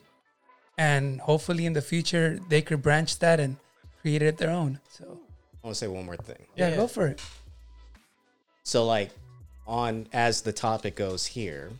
[0.78, 3.56] And hopefully in the future they could branch that and
[4.00, 4.80] create it their own.
[4.90, 5.04] So
[5.62, 6.46] I want to say one more thing.
[6.56, 6.76] yeah, Yeah.
[6.76, 7.20] go for it.
[8.64, 9.10] So like
[9.66, 11.70] on as the topic goes here,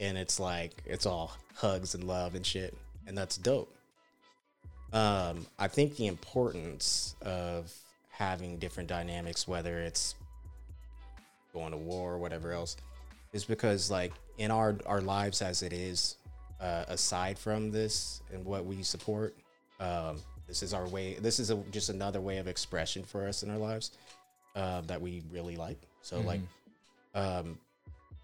[0.00, 3.72] and it's like it's all hugs and love and shit, and that's dope.
[4.92, 7.72] Um, I think the importance of
[8.16, 10.14] having different dynamics, whether it's
[11.52, 12.76] going to war or whatever else,
[13.32, 16.16] is because like in our our lives as it is,
[16.60, 19.36] uh, aside from this and what we support,
[19.80, 20.16] um,
[20.48, 21.14] this is our way.
[21.14, 23.90] This is a, just another way of expression for us in our lives
[24.54, 25.78] uh, that we really like.
[26.00, 26.40] So like,
[27.14, 27.58] um,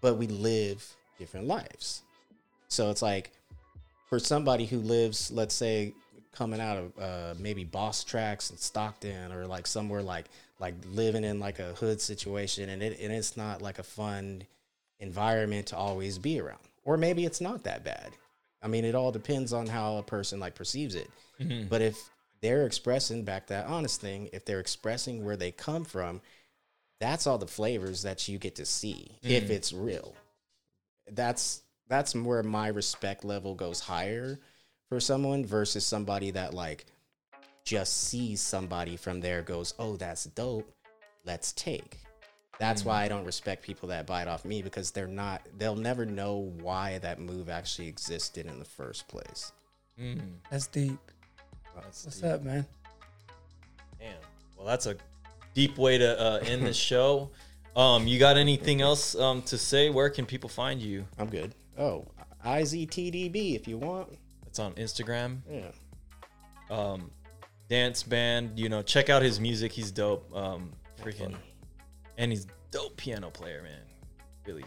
[0.01, 0.83] but we live
[1.19, 2.01] different lives.
[2.67, 3.31] So it's like
[4.07, 5.93] for somebody who lives, let's say,
[6.33, 10.25] coming out of uh, maybe Boss Tracks in Stockton or like somewhere like
[10.59, 14.43] like living in like a hood situation, and it and it's not like a fun
[14.99, 18.11] environment to always be around, or maybe it's not that bad.
[18.61, 21.09] I mean, it all depends on how a person like perceives it.
[21.69, 22.09] But if
[22.41, 26.21] they're expressing back that honest thing, if they're expressing where they come from,
[26.99, 30.13] that's all the flavors that you get to see if it's real.
[31.11, 34.39] That's that's where my respect level goes higher
[34.93, 36.85] for someone versus somebody that like
[37.63, 40.71] just sees somebody from there goes, "Oh, that's dope.
[41.25, 41.97] Let's take."
[42.59, 45.41] That's why I don't respect people that bite off me because they're not.
[45.57, 49.51] They'll never know why that move actually existed in the first place.
[50.51, 50.99] That's deep.
[51.73, 52.29] That's What's deep.
[52.29, 52.63] up, man?
[53.99, 54.13] Damn.
[54.55, 54.95] Well, that's a
[55.55, 57.31] deep way to uh, end the show.
[57.75, 59.89] Um, you got anything else um, to say?
[59.89, 61.07] Where can people find you?
[61.17, 61.55] I'm good.
[61.79, 62.05] Oh,
[62.45, 64.19] IZTDB if you want.
[64.53, 65.39] It's on Instagram.
[65.49, 65.71] Yeah.
[66.69, 67.09] Um,
[67.69, 68.59] dance band.
[68.59, 69.71] You know, check out his music.
[69.71, 70.29] He's dope.
[70.31, 71.33] Um, freaking,
[72.19, 73.79] and he's dope piano player, man.
[74.45, 74.63] Really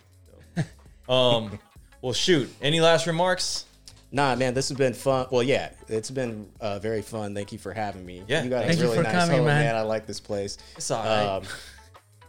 [0.57, 0.67] dope.
[1.09, 1.61] um,
[2.03, 2.53] well, shoot.
[2.61, 3.67] Any last remarks?
[4.11, 5.29] Nah, man, this has been fun.
[5.31, 7.33] Well, yeah, it's been uh, very fun.
[7.33, 8.25] Thank you for having me.
[8.27, 9.67] Yeah, you got thank a you really for nice coming, home, man.
[9.67, 9.77] man.
[9.77, 10.59] I like this place.
[10.75, 11.37] It's all right.
[11.37, 11.45] Um,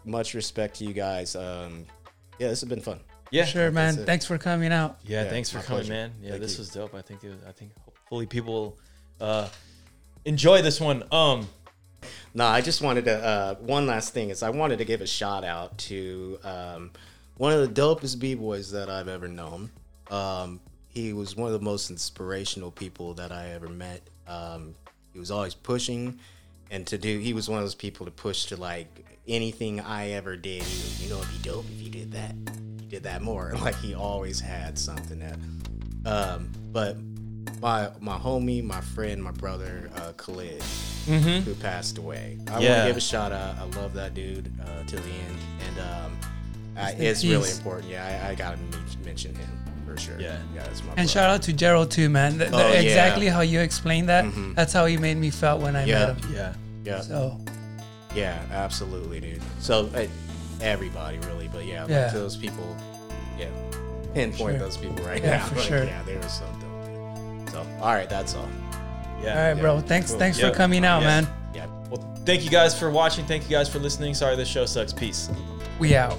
[0.06, 1.36] much respect to you guys.
[1.36, 1.86] Um,
[2.38, 3.00] yeah, this has been fun.
[3.32, 3.46] Yeah.
[3.46, 3.96] Sure, man.
[4.06, 5.00] Thanks for coming out.
[5.06, 5.94] Yeah, Yeah, thanks for coming, pleasure.
[5.94, 6.14] man.
[6.22, 6.60] Yeah, Thank this you.
[6.60, 6.94] was dope.
[6.96, 8.78] I think it was, I think hopefully people
[9.20, 9.50] uh
[10.26, 11.04] enjoy this one.
[11.12, 11.48] Um
[12.34, 13.18] No, I just wanted to.
[13.26, 16.92] Uh, one last thing is I wanted to give a shout out to um,
[17.38, 19.72] one of the dopest b boys that I've ever known.
[20.12, 20.60] Um,
[20.90, 24.02] he was one of the most inspirational people that I ever met.
[24.28, 24.76] Um,
[25.14, 26.20] he was always pushing,
[26.70, 27.18] and to do.
[27.18, 28.88] He was one of those people to push to like
[29.28, 30.62] anything I ever did.
[30.62, 32.36] Was, you know, it'd be dope if you did that.
[32.90, 33.54] Did that more.
[33.62, 35.38] Like he always had something that.
[36.10, 36.96] Um, but
[37.62, 40.62] my my homie, my friend, my brother, uh, Khalid,
[41.08, 42.38] who passed away.
[42.48, 43.56] I want to give a shout out.
[43.58, 45.38] I love that dude uh, till the end,
[45.68, 46.18] and um,
[46.78, 47.90] I, it's really important.
[47.90, 49.50] Yeah, I, I gotta men- mention him
[49.86, 50.20] for sure.
[50.20, 50.38] Yeah.
[50.54, 51.08] yeah, And brother.
[51.08, 52.38] shout out to Gerald too, man.
[52.38, 52.76] The- the- Oh, yeah.
[52.76, 52.88] Mm-hmm.
[52.88, 54.26] Exactly how you explained that.
[54.56, 56.08] That's how he made me felt when I Yeah.
[56.08, 56.34] met him.
[56.36, 56.54] yeah.
[56.86, 57.40] yeah, So
[58.14, 59.42] yeah, absolutely, dude.
[59.60, 60.06] So uh,
[60.62, 62.04] everybody really, but yeah, Yeah.
[62.06, 62.76] like those people,
[63.38, 63.48] yeah,
[64.14, 64.60] pinpoint Sure.
[64.60, 65.46] those people right Yeah, now.
[65.46, 65.84] for Like, sure.
[65.84, 67.50] Yeah, they were so dope.
[67.52, 68.48] So all right, that's all.
[69.24, 69.32] Yeah.
[69.40, 69.80] all right, bro.
[69.82, 70.20] Thanks, Cool.
[70.20, 70.50] thanks Yeah.
[70.50, 71.08] for coming out, Yeah.
[71.08, 71.28] man.
[71.54, 71.66] Yeah.
[71.90, 73.26] Well, thank you guys for watching.
[73.26, 74.14] Thank you guys for listening.
[74.14, 74.94] Sorry this show sucks.
[74.94, 75.30] Peace.
[75.80, 76.16] We out.